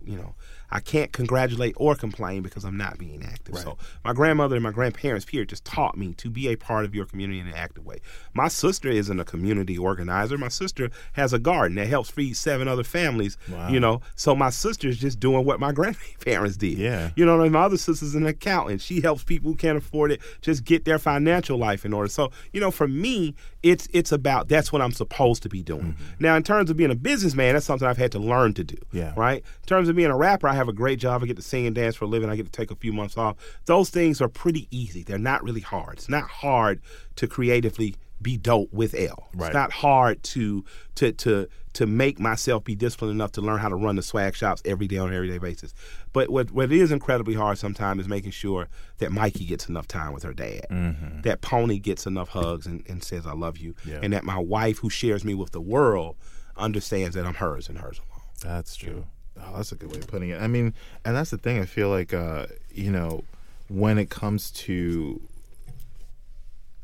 You 0.04 0.18
know, 0.18 0.36
I 0.70 0.80
can't 0.80 1.12
congratulate 1.12 1.76
or 1.78 1.96
complain 1.96 2.42
because 2.42 2.66
I'm 2.66 2.78
not 2.78 2.98
being 2.98 3.24
active. 3.24 3.58
So 3.58 3.78
my 4.04 4.14
grandmother 4.14 4.56
and 4.56 4.64
my 4.64 4.72
grandparents, 4.72 5.26
period, 5.26 5.50
just 5.50 5.66
taught 5.66 5.98
me 5.98 6.14
to 6.16 6.30
be 6.30 6.50
a 6.50 6.56
part 6.56 6.86
of 6.86 6.94
your 6.94 7.06
community 7.06 7.40
in 7.40 7.48
an 7.48 7.54
active 7.54 7.86
way. 7.86 8.00
My 8.34 8.48
sister 8.48 8.90
isn't 8.90 9.20
a 9.20 9.24
community 9.24 9.78
organizer. 9.78 10.38
My 10.38 10.50
sister 10.50 10.90
has 11.14 11.34
a 11.34 11.40
garden 11.40 11.76
that 11.78 11.88
helps 11.88 12.10
feed 12.10 12.36
seven 12.36 12.68
other 12.68 12.84
families. 12.84 13.38
Wow. 13.50 13.70
You 13.70 13.80
know, 13.80 14.02
so 14.16 14.36
my 14.36 14.50
sister's 14.50 14.98
just 14.98 15.20
doing 15.20 15.46
what 15.46 15.60
my 15.60 15.72
grandparents 15.78 16.58
did. 16.58 16.78
Yeah. 16.78 17.12
You 17.16 17.26
know, 17.26 17.42
and 17.42 17.52
my 17.52 17.62
other 17.62 17.78
sister's 17.78 18.16
an 18.16 18.26
accountant. 18.26 18.82
She 18.82 19.02
helps 19.02 19.24
people 19.24 19.52
who 19.52 19.56
can't 19.56 19.78
afford 19.78 20.12
it 20.12 20.22
just 20.42 20.66
get 20.66 20.86
their 20.86 21.00
financial 21.00 21.58
life 21.58 21.86
in 21.86 21.94
order. 21.94 22.10
So, 22.10 22.32
you 22.52 22.60
know, 22.60 22.72
for 22.72 22.88
me, 22.88 23.36
it's 23.64 23.88
it's 23.92 24.12
about 24.12 24.48
that's 24.48 24.72
what 24.72 24.82
I'm 24.82 24.92
supposed 24.92 25.44
to 25.44 25.50
be 25.50 25.64
doing. 25.64 25.96
Now, 26.20 26.36
in 26.36 26.44
terms 26.44 26.70
of 26.70 26.78
being 26.78 26.92
a 26.92 26.96
businessman, 26.96 27.54
that's 27.54 27.66
something 27.66 27.88
I've 27.88 27.98
had 27.98 28.12
to 28.14 28.20
learn 28.20 28.54
to 28.56 28.64
do. 28.64 28.76
Mm-hmm. 28.76 28.98
Yeah. 28.98 29.14
Right? 29.16 29.38
In 29.38 29.66
terms 29.66 29.90
of 29.90 29.96
being 29.96 30.12
a 30.12 30.16
rapper, 30.16 30.48
I 30.48 30.54
have 30.58 30.68
a 30.68 30.74
great 30.74 31.00
job. 31.00 31.24
I 31.24 31.26
get 31.26 31.38
to 31.38 31.42
sing 31.42 31.66
and 31.66 31.76
dance 31.76 31.96
for 31.96 32.06
a 32.06 32.08
living. 32.08 32.30
I 32.30 32.36
get 32.36 32.46
to 32.46 32.52
take 32.52 32.72
a 32.72 32.76
few 32.76 32.92
months 32.94 33.18
off. 33.18 33.38
Those 33.66 33.90
things 33.90 34.22
are 34.22 34.28
pretty 34.30 34.68
easy. 34.72 35.04
They're 35.04 35.18
not 35.18 35.44
really 35.44 35.62
hard. 35.62 35.94
It's 35.98 36.10
not 36.10 36.30
hard 36.30 36.82
to 37.16 37.28
creatively 37.28 37.96
be 38.22 38.36
dope 38.36 38.74
with 38.74 38.96
L. 38.96 39.30
Right. 39.36 39.48
It's 39.48 39.54
not 39.54 39.72
hard 39.72 40.24
to 40.24 40.66
to 40.96 41.12
to 41.14 41.48
to 41.74 41.86
make 41.86 42.20
myself 42.20 42.64
be 42.64 42.74
disciplined 42.74 43.12
enough 43.12 43.32
to 43.34 43.42
learn 43.42 43.60
how 43.60 43.70
to 43.70 43.76
run 43.76 43.96
the 43.96 44.02
swag 44.02 44.36
shops 44.36 44.64
every 44.66 44.88
day 44.88 44.98
on 44.98 45.10
an 45.10 45.14
everyday 45.14 45.38
basis. 45.38 45.76
But 46.14 46.30
what 46.30 46.50
what 46.52 46.72
is 46.72 46.92
incredibly 46.92 47.36
hard 47.36 47.60
sometimes 47.60 48.02
is 48.02 48.08
making 48.08 48.32
sure 48.32 48.68
that 48.98 49.12
Mikey 49.12 49.46
gets 49.46 49.70
enough 49.70 49.88
time 49.88 50.14
with 50.14 50.24
her 50.24 50.34
dad, 50.34 50.66
mm-hmm. 50.72 51.22
that 51.22 51.42
Pony 51.42 51.78
gets 51.78 52.08
enough 52.08 52.30
hugs 52.30 52.66
and, 52.66 52.84
and 52.90 53.04
says 53.04 53.28
I 53.28 53.34
love 53.34 53.58
you, 53.58 53.76
Yeah. 53.86 54.00
and 54.02 54.12
that 54.14 54.24
my 54.24 54.40
wife 54.40 54.80
who 54.80 54.90
shares 54.90 55.24
me 55.24 55.36
with 55.36 55.52
the 55.52 55.62
world 55.62 56.16
understands 56.56 57.16
that 57.16 57.26
I'm 57.26 57.36
hers 57.36 57.70
and 57.70 57.78
hers 57.78 58.00
alone. 58.00 58.24
That's 58.42 58.76
true. 58.76 59.06
Oh, 59.42 59.58
that's 59.58 59.72
a 59.72 59.76
good 59.76 59.92
way 59.92 60.00
of 60.00 60.08
putting 60.08 60.30
it. 60.30 60.42
I 60.42 60.48
mean, 60.48 60.74
and 61.06 61.16
that's 61.16 61.32
the 61.32 61.38
thing. 61.38 61.60
I 61.60 61.66
feel 61.66 61.90
like, 61.90 62.14
uh, 62.14 62.48
you 62.74 62.92
know, 62.92 63.24
when 63.70 63.98
it 63.98 64.10
comes 64.10 64.52
to, 64.52 65.22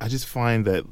I 0.01 0.07
just 0.07 0.25
find 0.25 0.65
that 0.65 0.85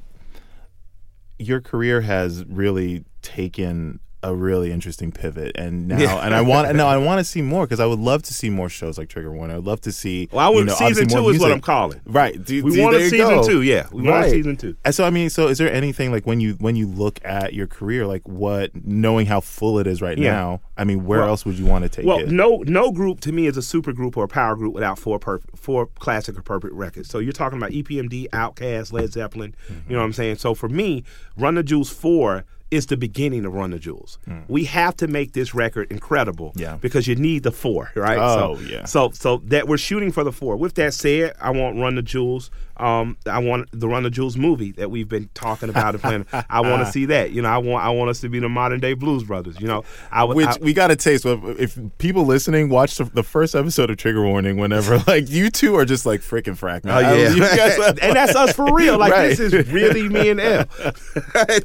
your 1.38 1.62
career 1.62 2.02
has 2.02 2.46
really 2.46 3.04
taken 3.22 4.00
a 4.24 4.36
really 4.36 4.72
interesting 4.72 5.12
pivot, 5.12 5.52
and 5.56 5.88
now, 5.88 5.98
Yeah. 6.00 6.16
and 6.26 6.34
I 6.34 6.42
want, 6.42 6.76
no, 6.76 6.88
I 6.88 6.98
want 6.98 7.20
to 7.20 7.24
see 7.24 7.42
more 7.42 7.66
because 7.66 7.80
I 7.80 7.86
would 7.86 8.00
love 8.00 8.22
to 8.24 8.34
see 8.34 8.50
more 8.50 8.70
shows 8.70 8.98
like 8.98 9.10
Trigger 9.10 9.32
Warning. 9.32 9.54
I 9.56 9.58
would 9.58 9.66
love 9.68 9.82
to 9.82 9.92
see. 9.92 10.30
Well, 10.32 10.46
I 10.46 10.50
would 10.50 10.60
you 10.60 10.66
know, 10.66 10.76
season 10.76 11.08
two 11.08 11.30
is 11.30 11.40
what. 11.40 11.52
I'm 11.52 11.62
calling. 11.62 12.02
Right. 12.06 12.44
Do, 12.44 12.64
We 12.64 12.76
do- 12.76 12.82
want 12.84 12.96
a 12.96 13.10
season 13.10 13.36
go. 13.36 13.44
two, 13.48 13.62
yeah. 13.62 13.88
We 13.92 14.04
want 14.04 14.26
a 14.26 14.30
season 14.30 14.58
two. 14.58 14.76
And 14.86 14.94
so 14.94 15.06
I 15.06 15.10
mean, 15.10 15.30
so 15.30 15.48
is 15.48 15.58
there 15.58 15.72
anything 15.72 16.12
like 16.12 16.26
when 16.26 16.40
you 16.40 16.54
when 16.60 16.76
you 16.76 16.88
look 16.88 17.20
at 17.26 17.54
your 17.54 17.68
career, 17.68 18.06
like 18.06 18.28
what 18.28 18.72
knowing 18.86 19.26
how 19.26 19.40
full 19.42 19.80
it 19.80 19.88
is 19.88 20.02
right 20.02 20.18
Yeah. 20.18 20.32
now? 20.32 20.62
I 20.78 20.84
mean, 20.84 21.06
where 21.06 21.20
Well- 21.22 21.30
else 21.30 21.46
would 21.46 21.58
you 21.58 21.66
want 21.66 21.84
to 21.84 21.90
take 21.90 22.06
Well, 22.06 22.20
it? 22.20 22.26
Well, 22.28 22.34
no, 22.34 22.64
no 22.66 22.92
group 22.92 23.22
to 23.22 23.32
me 23.32 23.48
is 23.48 23.58
a 23.58 23.62
super 23.62 23.92
group 23.92 24.18
or 24.18 24.26
a 24.26 24.28
power 24.28 24.56
group 24.56 24.74
without 24.74 25.00
four 25.00 25.20
perf- 25.20 25.42
four 25.56 25.88
classic 26.00 26.38
or 26.38 26.42
perfect 26.42 26.74
records. 26.74 27.10
So 27.10 27.20
you're 27.20 27.34
talking 27.34 27.58
about 27.58 27.72
EPMD, 27.72 28.28
Outkast, 28.34 28.94
Led 28.94 29.12
Zeppelin. 29.14 29.56
You 29.68 29.76
mm-hmm. 29.76 29.94
know 29.94 30.00
what 30.00 30.06
I'm 30.06 30.14
saying? 30.14 30.36
So 30.38 30.54
for 30.54 30.70
me, 30.70 31.04
Run 31.38 31.56
the 31.56 31.64
Jewels 31.64 31.90
four 31.90 32.46
is 32.72 32.86
the 32.88 32.98
beginning 32.98 33.46
of 33.46 33.54
Run 33.54 33.72
the 33.72 33.80
Jewels. 33.80 34.18
Hmm. 34.26 34.40
We 34.48 34.64
have 34.64 34.96
to 34.98 35.08
make 35.08 35.34
this 35.34 35.54
record 35.54 35.92
incredible, 35.92 36.54
Yeah. 36.56 36.78
because 36.82 37.06
you 37.08 37.16
need 37.16 37.44
the 37.44 37.52
four, 37.52 37.92
right? 37.96 38.18
Oh, 38.18 38.56
so, 38.56 38.62
yeah. 38.62 38.86
So 38.86 39.12
so 39.12 39.38
that 39.46 39.68
we're 39.68 39.78
shooting 39.78 40.12
for 40.12 40.24
the 40.24 40.32
four. 40.32 40.56
With 40.58 40.76
that 40.76 40.94
said, 40.94 41.34
I 41.42 41.52
want 41.52 41.78
Run 41.78 41.96
the 41.96 42.02
Jewels. 42.02 42.50
Um, 42.82 43.16
I 43.28 43.40
want 43.40 43.70
the 43.72 43.88
Run 43.88 44.04
the 44.04 44.10
Jewels 44.10 44.36
movie 44.38 44.72
that 44.74 44.90
we've 44.90 45.08
been 45.08 45.30
talking 45.34 45.70
about 45.70 45.94
and 45.94 46.02
planning. 46.02 46.26
I 46.50 46.62
want 46.62 46.86
to 46.86 46.92
see 46.92 47.06
that. 47.06 47.32
You 47.32 47.42
know, 47.44 47.50
I 47.50 47.58
want 47.60 47.86
I 47.86 47.90
want 47.92 48.10
us 48.10 48.22
to 48.22 48.30
be 48.30 48.40
the 48.40 48.50
modern 48.50 48.80
day 48.80 48.94
Blues 48.94 49.24
Brothers. 49.24 49.60
You 49.62 49.68
know, 49.68 49.84
I 50.12 50.24
would. 50.24 50.36
Which 50.36 50.48
I- 50.48 50.58
we 50.62 50.74
got 50.74 50.90
a 50.92 50.96
taste. 50.96 51.26
If 51.26 51.44
if 51.60 51.80
people 52.00 52.26
listening 52.26 52.70
watch 52.70 52.98
the, 52.98 53.04
the 53.06 53.24
first 53.24 53.54
episode 53.56 53.90
of 53.92 53.98
Trigger 53.98 54.24
Warning, 54.26 54.58
whenever 54.58 54.98
like 55.08 55.30
you 55.30 55.50
two 55.50 55.76
are 55.76 55.86
just 55.86 56.06
like 56.06 56.22
freaking 56.22 56.58
frack, 56.58 56.84
man. 56.84 56.96
Oh 56.96 57.00
yeah, 57.00 57.56
guys 57.56 58.00
and 58.02 58.16
that's 58.16 58.36
us 58.36 58.54
for 58.54 58.74
real. 58.74 58.98
Like 58.98 59.12
Right. 59.12 59.28
this 59.36 59.40
is 59.40 59.72
really 59.72 60.10
me 60.10 60.30
and 60.30 60.40
L. 60.40 60.66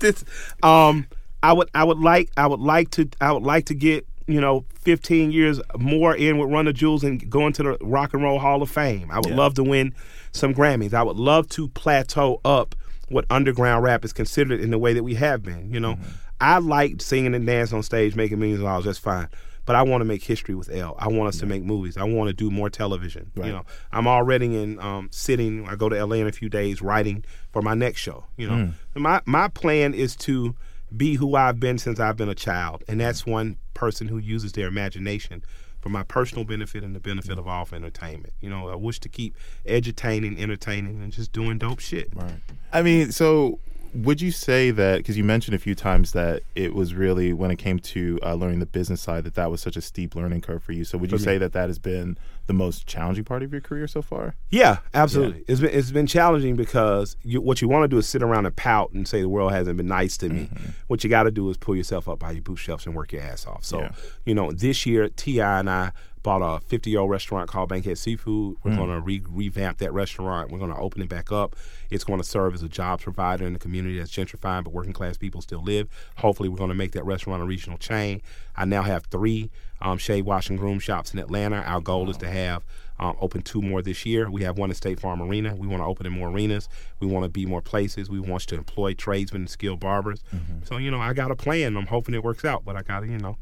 This- 0.01 0.25
um, 0.63 1.07
I 1.43 1.53
would, 1.53 1.69
I 1.75 1.85
would 1.85 1.99
like, 1.99 2.31
I 2.37 2.47
would 2.47 2.61
like 2.61 2.91
to, 2.93 3.09
I 3.21 3.33
would 3.33 3.43
like 3.43 3.67
to 3.67 3.75
get 3.75 4.07
you 4.27 4.41
know 4.41 4.65
15 4.81 5.31
years 5.31 5.61
more 5.79 6.15
in 6.17 6.39
with 6.39 6.51
Run 6.51 6.65
the 6.65 6.73
Jewels 6.73 7.05
and 7.05 7.29
go 7.31 7.47
into 7.47 7.63
the 7.63 7.77
Rock 7.81 8.13
and 8.15 8.23
Roll 8.23 8.39
Hall 8.41 8.61
of 8.63 8.71
Fame. 8.71 9.11
I 9.11 9.17
would 9.19 9.27
Yeah. 9.31 9.37
love 9.37 9.55
to 9.55 9.63
win 9.63 9.95
some 10.37 10.55
Grammys. 10.55 10.95
I 10.95 11.03
would 11.03 11.17
love 11.17 11.49
to 11.51 11.69
plateau 11.69 12.41
up 12.45 12.75
what 13.09 13.25
underground 13.31 13.85
rap 13.85 14.05
is 14.05 14.13
considered 14.13 14.61
in 14.61 14.71
the 14.71 14.79
way 14.79 14.93
that 14.95 15.03
we 15.03 15.15
have 15.15 15.43
been. 15.43 15.73
You 15.73 15.81
know, 15.81 15.95
Mm-hmm. 15.95 16.11
I 16.39 16.59
like 16.59 17.01
singing 17.01 17.35
and 17.35 17.47
dancing 17.47 17.79
on 17.79 17.83
stage, 17.83 18.15
making 18.15 18.39
millions 18.39 18.61
of 18.61 18.67
dollars. 18.67 18.85
That's 18.85 18.99
fine. 18.99 19.29
But 19.65 19.75
I 19.75 19.83
want 19.83 20.03
to 20.03 20.05
make 20.05 20.23
history 20.23 20.55
with 20.55 20.71
L. 20.71 20.95
I 20.99 21.09
want 21.09 21.29
us 21.29 21.39
to 21.39 21.47
make 21.47 21.63
movies. 21.65 21.97
I 21.97 22.05
want 22.05 22.29
to 22.29 22.35
do 22.35 22.51
more 22.51 22.69
television. 22.69 23.33
Right. 23.35 23.47
You 23.47 23.53
know, 23.53 23.63
I'm 23.91 24.07
already 24.07 24.55
in 24.63 24.79
um, 24.79 25.09
sitting. 25.11 25.67
I 25.67 25.77
go 25.77 25.89
to 25.89 26.05
LA 26.05 26.17
in 26.17 26.27
a 26.27 26.33
few 26.33 26.51
days, 26.51 26.83
writing 26.83 27.25
for 27.53 27.63
my 27.63 27.73
next 27.75 28.01
show. 28.03 28.25
You 28.37 28.49
know, 28.49 28.55
Mm. 28.55 28.73
my 28.97 29.23
my 29.25 29.49
plan 29.49 29.95
is 29.95 30.15
to 30.17 30.55
be 30.95 31.15
who 31.15 31.35
I've 31.37 31.59
been 31.59 31.79
since 31.79 31.99
I've 31.99 32.19
been 32.19 32.29
a 32.29 32.35
child, 32.35 32.85
and 32.87 33.01
that's 33.01 33.25
one 33.25 33.57
person 33.73 34.07
who 34.09 34.19
uses 34.19 34.53
their 34.53 34.69
imagination 34.69 35.43
for 35.87 35.91
my 35.91 36.03
personal 36.03 36.45
benefit 36.45 36.83
and 36.83 36.97
the 36.97 37.01
benefit 37.01 37.39
of 37.39 37.47
all 37.47 37.65
for 37.65 37.77
entertainment. 37.77 38.33
You 38.41 38.51
know, 38.51 38.71
I 38.71 38.75
wish 38.75 38.99
to 38.99 39.09
keep 39.09 39.37
edutaining, 39.67 40.37
entertaining, 40.37 41.01
and 41.01 41.13
just 41.13 41.31
doing 41.31 41.59
dope 41.59 41.79
shit. 41.79 42.09
Right. 42.13 42.41
I 42.73 42.83
mean, 42.83 43.13
so 43.13 43.61
would 44.05 44.21
you 44.21 44.31
say 44.31 44.71
that 44.71 44.99
because 44.99 45.17
you 45.17 45.25
mentioned 45.25 45.55
a 45.55 45.59
few 45.59 45.75
times 45.75 46.13
that 46.13 46.43
it 46.55 46.75
was 46.75 46.95
really 46.95 47.33
when 47.33 47.51
it 47.51 47.57
came 47.57 47.79
to 47.79 48.19
uh, 48.23 48.35
learning 48.35 48.59
the 48.61 48.67
business 48.67 49.01
side 49.01 49.25
that 49.25 49.35
that 49.35 49.51
was 49.51 49.61
such 49.61 49.77
a 49.77 49.81
steep 49.81 50.15
learning 50.15 50.41
curve 50.41 50.63
for 50.63 50.73
you? 50.73 50.85
So 50.85 50.99
would 50.99 51.13
you 51.13 51.19
say 51.19 51.39
that 51.39 51.53
that 51.53 51.69
has 51.69 51.79
been 51.79 52.19
the 52.47 52.53
most 52.53 52.87
challenging 52.87 53.25
part 53.25 53.43
of 53.43 53.53
your 53.53 53.61
career 53.61 53.87
so 53.89 54.03
far? 54.03 54.35
Yeah, 54.51 54.79
absolutely. 54.95 55.45
It's 55.49 55.61
been 55.61 55.71
it's 55.71 55.91
been 55.91 56.07
challenging 56.07 56.57
because 56.57 57.17
you, 57.23 57.41
what 57.41 57.61
you 57.63 57.69
want 57.69 57.85
to 57.85 57.89
do 57.89 57.99
is 57.99 58.07
sit 58.09 58.23
around 58.23 58.47
and 58.47 58.55
pout 58.57 58.93
and 58.93 59.07
say 59.07 59.21
the 59.21 59.29
world 59.29 59.53
hasn't 59.53 59.77
been 59.77 59.89
nice 59.89 60.17
to 60.19 60.29
me. 60.29 60.49
What 60.89 61.03
you 61.05 61.11
got 61.11 61.25
to 61.25 61.31
do 61.31 61.49
is 61.51 61.57
pull 61.57 61.75
yourself 61.77 62.09
up 62.09 62.19
by 62.19 62.33
your 62.33 62.43
bootstraps 62.43 62.87
and 62.87 62.95
work 62.95 63.13
your 63.13 63.23
ass 63.23 63.47
off. 63.47 63.65
So, 63.65 63.81
Yeah. 63.81 63.93
you 64.25 64.35
know, 64.35 64.53
this 64.53 64.87
year 64.87 65.09
T.I. 65.09 65.61
and 65.61 65.71
I 65.71 65.93
bought 66.27 66.43
a 66.43 66.59
50 66.67 66.91
year 66.91 66.99
old 66.99 67.09
restaurant 67.09 67.49
called 67.49 67.69
Bankhead 67.69 67.97
Seafood. 67.97 68.57
We're 68.65 68.75
going 68.75 68.91
to 68.91 69.01
re- 69.01 69.23
revamp 69.29 69.79
that 69.79 69.93
restaurant. 69.93 70.51
We're 70.51 70.59
going 70.59 70.75
to 70.75 70.77
open 70.77 71.01
it 71.01 71.09
back 71.09 71.31
up. 71.31 71.55
It's 71.89 72.03
going 72.03 72.19
to 72.19 72.27
serve 72.27 72.53
as 72.53 72.65
a 72.65 72.69
jobs 72.69 73.05
provider 73.05 73.47
in 73.47 73.53
the 73.53 73.61
community 73.61 73.97
that's 73.97 74.11
gentrifying, 74.11 74.65
but 74.65 74.73
working 74.73 74.93
class 74.93 75.17
people 75.17 75.41
still 75.41 75.63
live. 75.63 75.89
Hopefully, 76.17 76.49
we're 76.49 76.59
going 76.59 76.71
to 76.71 76.75
make 76.75 76.91
that 76.93 77.05
restaurant 77.05 77.45
a 77.45 77.47
regional 77.47 77.79
chain. 77.79 78.23
I 78.57 78.65
now 78.65 78.83
have 78.83 79.07
three 79.07 79.51
um, 79.81 79.99
shave, 79.99 80.27
wash, 80.27 80.51
and 80.51 80.59
groom 80.59 80.81
shops 80.81 81.13
in 81.13 81.21
Atlanta. 81.21 81.59
Our 81.59 81.81
goal 81.81 82.11
is 82.11 82.17
to 82.17 82.29
have 82.29 82.65
um, 82.99 83.17
open 83.21 83.43
two 83.43 83.63
more 83.63 83.81
this 83.81 84.05
year. 84.05 84.29
We 84.29 84.43
have 84.43 84.59
one 84.59 84.71
at 84.71 84.77
State 84.77 84.99
Farm 84.99 85.23
Arena. 85.23 85.55
We 85.55 85.69
want 85.69 85.81
to 85.81 85.87
open 85.87 86.07
in 86.07 86.13
more 86.13 86.31
arenas. 86.31 86.69
We 86.99 87.07
want 87.07 87.23
to 87.23 87.29
be 87.29 87.47
more 87.47 87.63
places. 87.63 88.11
We 88.11 88.19
want 88.19 88.43
to 88.49 88.57
employ 88.57 88.95
tradesmen 88.95 89.43
and 89.43 89.51
skilled 89.51 89.79
barbers. 89.79 90.25
So 90.65 90.79
you 90.79 90.91
know, 90.91 91.01
I 91.01 91.13
got 91.13 91.31
a 91.31 91.37
plan. 91.37 91.77
I'm 91.77 91.87
hoping 91.87 92.17
it 92.17 92.25
works 92.25 92.45
out, 92.45 92.65
but 92.65 92.75
I 92.75 92.83
gotta, 92.83 93.07
you 93.07 93.19
know, 93.19 93.37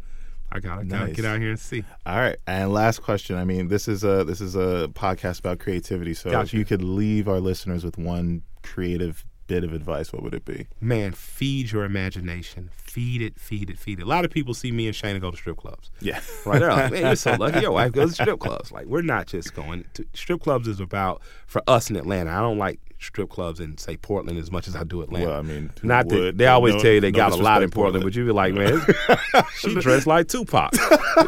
I 0.55 0.61
gotta, 0.61 0.85
gotta 0.85 1.07
Nice. 1.07 1.17
get 1.17 1.25
out 1.25 1.41
here 1.41 1.51
and 1.51 1.59
see. 1.59 1.85
All 2.07 2.17
right. 2.17 2.37
And 2.47 2.73
last 2.73 3.03
question. 3.03 3.37
I 3.37 3.45
mean, 3.45 3.67
this 3.69 3.89
is 3.89 4.05
a 4.05 4.23
this 4.25 4.41
is 4.41 4.55
a 4.55 4.89
podcast 4.95 5.41
about 5.41 5.59
creativity. 5.59 6.15
So 6.15 6.41
if 6.41 6.55
you 6.55 6.65
could 6.65 6.83
leave 6.83 7.29
our 7.29 7.41
listeners 7.41 7.85
with 7.85 7.99
one 7.99 8.43
creative 8.63 9.25
bit 9.47 9.65
of 9.65 9.73
advice, 9.73 10.13
what 10.13 10.23
would 10.23 10.35
it 10.35 10.45
be? 10.45 10.67
Man, 10.81 11.13
feed 11.13 11.71
your 11.73 11.85
imagination. 11.85 12.71
Feed 12.77 13.21
it, 13.23 13.39
feed 13.39 13.71
it, 13.71 13.79
feed 13.79 13.99
it. 13.99 14.03
A 14.03 14.07
lot 14.07 14.25
of 14.25 14.31
people 14.31 14.55
see 14.55 14.71
me 14.73 14.87
and 14.87 14.95
Shayna 14.97 15.21
go 15.21 15.31
to 15.31 15.37
strip 15.37 15.57
clubs. 15.57 15.91
Yeah. 16.01 16.21
Right? 16.47 16.59
They're 16.61 16.71
like, 16.71 16.93
man, 16.93 17.03
you're 17.07 17.17
so 17.17 17.35
lucky. 17.35 17.61
Your 17.61 17.73
wife 17.73 17.93
goes 17.93 18.17
to 18.17 18.23
strip 18.23 18.39
clubs. 18.41 18.71
Like, 18.71 18.87
we're 18.87 19.03
not 19.03 19.27
just 19.27 19.55
going 19.55 19.85
to 19.95 20.05
strip 20.15 20.41
clubs 20.43 20.69
is 20.69 20.79
about 20.81 21.23
for 21.47 21.63
us 21.67 21.91
in 21.91 21.97
Atlanta. 21.97 22.31
I 22.31 22.41
don't 22.41 22.59
like 22.59 22.81
strip 23.01 23.29
clubs 23.31 23.61
in 23.61 23.77
say 23.77 23.97
Portland 23.97 24.39
as 24.39 24.51
much 24.51 24.67
as 24.69 24.77
I 24.77 24.85
do 24.85 25.03
Atlanta. 25.03 25.27
Well, 25.27 25.39
I 25.39 25.43
mean, 25.43 25.71
not 25.83 26.09
that 26.09 26.39
they 26.39 26.47
always 26.47 26.75
No- 26.77 26.81
tell 26.83 26.93
you 26.93 27.01
they 27.01 27.11
no 27.11 27.17
got 27.17 27.33
a 27.33 27.37
lot 27.37 27.63
in 27.63 27.69
disrespect, 27.69 27.75
Portland, 27.75 28.05
but 28.05 28.15
you 28.15 28.25
be 28.25 28.33
like, 28.33 28.55
man, 28.55 28.81
she 29.59 29.75
dressed 29.81 30.07
like 30.07 30.29
Tupac. 30.29 30.73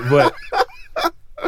but 0.09 0.35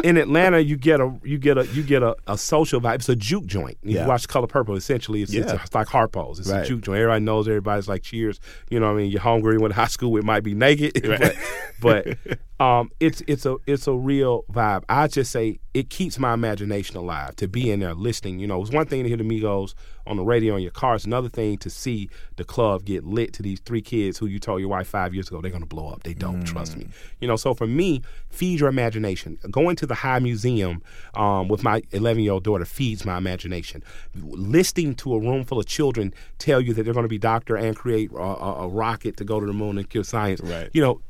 in 0.03 0.17
Atlanta, 0.17 0.59
you 0.59 0.75
get 0.77 0.99
a 0.99 1.13
you 1.23 1.37
get 1.37 1.57
a 1.57 1.65
you 1.67 1.83
get 1.83 2.03
a, 2.03 2.15
a 2.27 2.37
social 2.37 2.79
vibe. 2.81 2.95
It's 2.95 3.09
a 3.09 3.15
juke 3.15 3.45
joint. 3.45 3.77
You 3.83 3.95
Yeah. 3.97 4.07
watch 4.07 4.27
Color 4.27 4.47
Purple. 4.47 4.75
Essentially, 4.75 5.21
it's, 5.21 5.33
it's, 5.33 5.51
Yeah. 5.51 5.61
it's 5.63 5.73
like 5.75 5.87
Harpo's. 5.87 6.39
It's 6.39 6.49
Right. 6.49 6.63
a 6.63 6.67
juke 6.67 6.81
joint. 6.81 6.97
Everybody 6.99 7.23
knows. 7.23 7.47
Everybody's 7.47 7.87
like 7.87 8.03
cheers. 8.03 8.39
You 8.69 8.79
know, 8.79 8.87
what 8.87 8.93
I 8.99 9.03
mean, 9.03 9.11
you're 9.11 9.21
hungry. 9.21 9.53
You 9.55 9.59
went 9.61 9.73
to 9.73 9.79
high 9.79 9.87
school. 9.87 10.17
It 10.17 10.23
might 10.23 10.43
be 10.43 10.53
naked, 10.53 11.01
but, 11.03 11.35
but 11.81 12.17
um, 12.59 12.91
it's 12.99 13.21
it's 13.25 13.45
a 13.45 13.55
it's 13.65 13.87
a 13.87 13.93
real 13.93 14.43
vibe. 14.51 14.83
I 14.89 15.07
just 15.07 15.31
say 15.31 15.59
it 15.73 15.89
keeps 15.89 16.19
my 16.19 16.33
imagination 16.33 16.97
alive 16.97 17.35
to 17.37 17.47
be 17.47 17.71
in 17.71 17.79
there 17.79 17.93
listening. 17.93 18.39
You 18.39 18.47
know, 18.47 18.61
it's 18.61 18.71
one 18.71 18.85
thing 18.85 19.03
to 19.03 19.07
hear 19.07 19.17
the 19.17 19.23
Migos 19.23 19.75
on 20.05 20.17
the 20.17 20.25
radio 20.25 20.57
in 20.57 20.63
your 20.63 20.71
car. 20.71 20.95
It's 20.95 21.05
another 21.05 21.29
thing 21.29 21.57
to 21.59 21.69
see 21.69 22.09
the 22.35 22.43
club 22.43 22.83
get 22.83 23.05
lit 23.05 23.31
to 23.33 23.43
these 23.43 23.61
three 23.61 23.81
kids 23.81 24.17
who 24.17 24.25
you 24.25 24.39
told 24.39 24.59
your 24.59 24.69
wife 24.69 24.87
five 24.87 25.13
years 25.13 25.29
ago 25.29 25.39
they're 25.39 25.51
gonna 25.51 25.65
blow 25.65 25.87
up. 25.87 26.03
They 26.03 26.13
don't 26.13 26.43
trust 26.43 26.75
me. 26.75 26.89
You 27.21 27.29
know, 27.29 27.37
so 27.37 27.53
for 27.53 27.67
me, 27.67 28.01
feed 28.29 28.59
your 28.59 28.67
imagination. 28.67 29.37
Going 29.49 29.77
to 29.77 29.85
the 29.85 29.95
High 29.95 30.19
Museum 30.19 30.81
um, 31.13 31.47
with 31.47 31.63
my 31.63 31.81
11 31.91 32.23
year 32.23 32.33
old 32.33 32.43
daughter 32.43 32.65
feeds 32.65 33.05
my 33.05 33.17
imagination. 33.17 33.83
Listening 34.15 34.95
to 34.95 35.13
a 35.13 35.19
room 35.19 35.45
full 35.45 35.59
of 35.59 35.65
children 35.65 36.13
tell 36.39 36.59
you 36.59 36.73
that 36.73 36.83
they're 36.83 36.93
going 36.93 37.03
to 37.03 37.09
be 37.09 37.17
doctor 37.17 37.55
and 37.55 37.75
create 37.75 38.11
a, 38.11 38.17
a, 38.17 38.53
a 38.63 38.67
rocket 38.67 39.15
to 39.17 39.23
go 39.23 39.39
to 39.39 39.45
the 39.45 39.53
moon 39.53 39.77
and 39.77 39.89
kill 39.89 40.03
science. 40.03 40.41
Right. 40.41 40.69
You 40.73 40.81
know, 40.81 41.01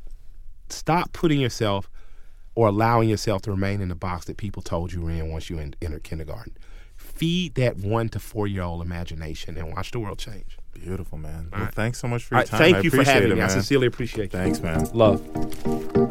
stop 0.72 1.12
putting 1.12 1.40
yourself 1.40 1.90
or 2.54 2.68
allowing 2.68 3.08
yourself 3.08 3.42
to 3.42 3.50
remain 3.50 3.80
in 3.80 3.88
the 3.88 3.94
box 3.94 4.26
that 4.26 4.36
people 4.36 4.62
told 4.62 4.92
you 4.92 5.02
were 5.02 5.10
in 5.10 5.30
once 5.30 5.48
you 5.48 5.58
en- 5.58 5.74
entered 5.80 6.04
kindergarten. 6.04 6.56
Feed 6.96 7.54
that 7.54 7.76
one 7.76 8.08
to 8.10 8.18
four 8.18 8.46
year 8.46 8.62
old 8.62 8.82
imagination 8.82 9.56
and 9.56 9.74
watch 9.74 9.90
the 9.90 10.00
world 10.00 10.18
change. 10.18 10.58
Beautiful, 10.74 11.18
man. 11.18 11.48
Well, 11.52 11.62
right. 11.62 11.74
thanks 11.74 11.98
so 11.98 12.08
much 12.08 12.24
for 12.24 12.34
your 12.34 12.40
right, 12.40 12.46
time. 12.46 12.58
thank 12.58 12.76
I 12.76 12.80
you 12.80 12.90
for 12.90 13.02
having 13.02 13.30
it, 13.30 13.34
me. 13.34 13.40
I 13.40 13.48
sincerely 13.48 13.86
appreciate 13.86 14.32
you. 14.32 14.38
Thanks, 14.38 14.60
man. 14.60 14.88
Love. 14.92 16.09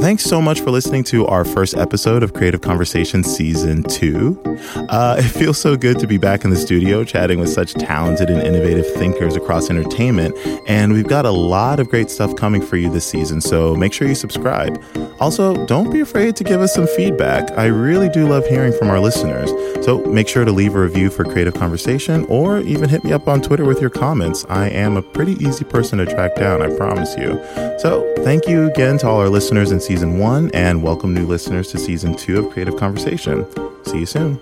Thanks 0.00 0.24
so 0.24 0.40
much 0.40 0.62
for 0.62 0.70
listening 0.70 1.04
to 1.04 1.26
our 1.26 1.44
first 1.44 1.76
episode 1.76 2.22
of 2.22 2.32
Creative 2.32 2.62
Conversation 2.62 3.22
Season 3.22 3.82
2. 3.82 4.58
Uh, 4.88 5.16
it 5.18 5.24
feels 5.24 5.60
so 5.60 5.76
good 5.76 5.98
to 5.98 6.06
be 6.06 6.16
back 6.16 6.42
in 6.42 6.48
the 6.48 6.56
studio 6.56 7.04
chatting 7.04 7.38
with 7.38 7.50
such 7.50 7.74
talented 7.74 8.30
and 8.30 8.40
innovative 8.40 8.90
thinkers 8.94 9.36
across 9.36 9.68
entertainment. 9.68 10.34
And 10.66 10.94
we've 10.94 11.06
got 11.06 11.26
a 11.26 11.30
lot 11.30 11.80
of 11.80 11.90
great 11.90 12.08
stuff 12.08 12.34
coming 12.34 12.62
for 12.62 12.78
you 12.78 12.90
this 12.90 13.06
season, 13.06 13.42
so 13.42 13.74
make 13.74 13.92
sure 13.92 14.08
you 14.08 14.14
subscribe. 14.14 14.82
Also, 15.20 15.66
don't 15.66 15.92
be 15.92 16.00
afraid 16.00 16.34
to 16.36 16.44
give 16.44 16.62
us 16.62 16.72
some 16.72 16.86
feedback. 16.86 17.50
I 17.58 17.66
really 17.66 18.08
do 18.08 18.26
love 18.26 18.46
hearing 18.46 18.72
from 18.72 18.88
our 18.88 19.00
listeners. 19.00 19.50
So 19.84 19.98
make 20.06 20.28
sure 20.28 20.46
to 20.46 20.52
leave 20.52 20.74
a 20.74 20.80
review 20.80 21.10
for 21.10 21.24
Creative 21.24 21.52
Conversation 21.52 22.24
or 22.30 22.60
even 22.60 22.88
hit 22.88 23.04
me 23.04 23.12
up 23.12 23.28
on 23.28 23.42
Twitter 23.42 23.66
with 23.66 23.82
your 23.82 23.90
comments. 23.90 24.46
I 24.48 24.70
am 24.70 24.96
a 24.96 25.02
pretty 25.02 25.32
easy 25.44 25.66
person 25.66 25.98
to 25.98 26.06
track 26.06 26.36
down, 26.36 26.62
I 26.62 26.74
promise 26.74 27.14
you. 27.18 27.38
So 27.80 28.12
thank 28.18 28.46
you 28.46 28.66
again 28.66 28.98
to 28.98 29.08
all 29.08 29.20
our 29.20 29.30
listeners 29.30 29.72
in 29.72 29.80
season 29.80 30.18
one, 30.18 30.50
and 30.50 30.82
welcome 30.82 31.14
new 31.14 31.26
listeners 31.26 31.72
to 31.72 31.78
season 31.78 32.14
two 32.14 32.44
of 32.44 32.52
Creative 32.52 32.76
Conversation. 32.76 33.46
See 33.86 34.00
you 34.00 34.04
soon. 34.04 34.38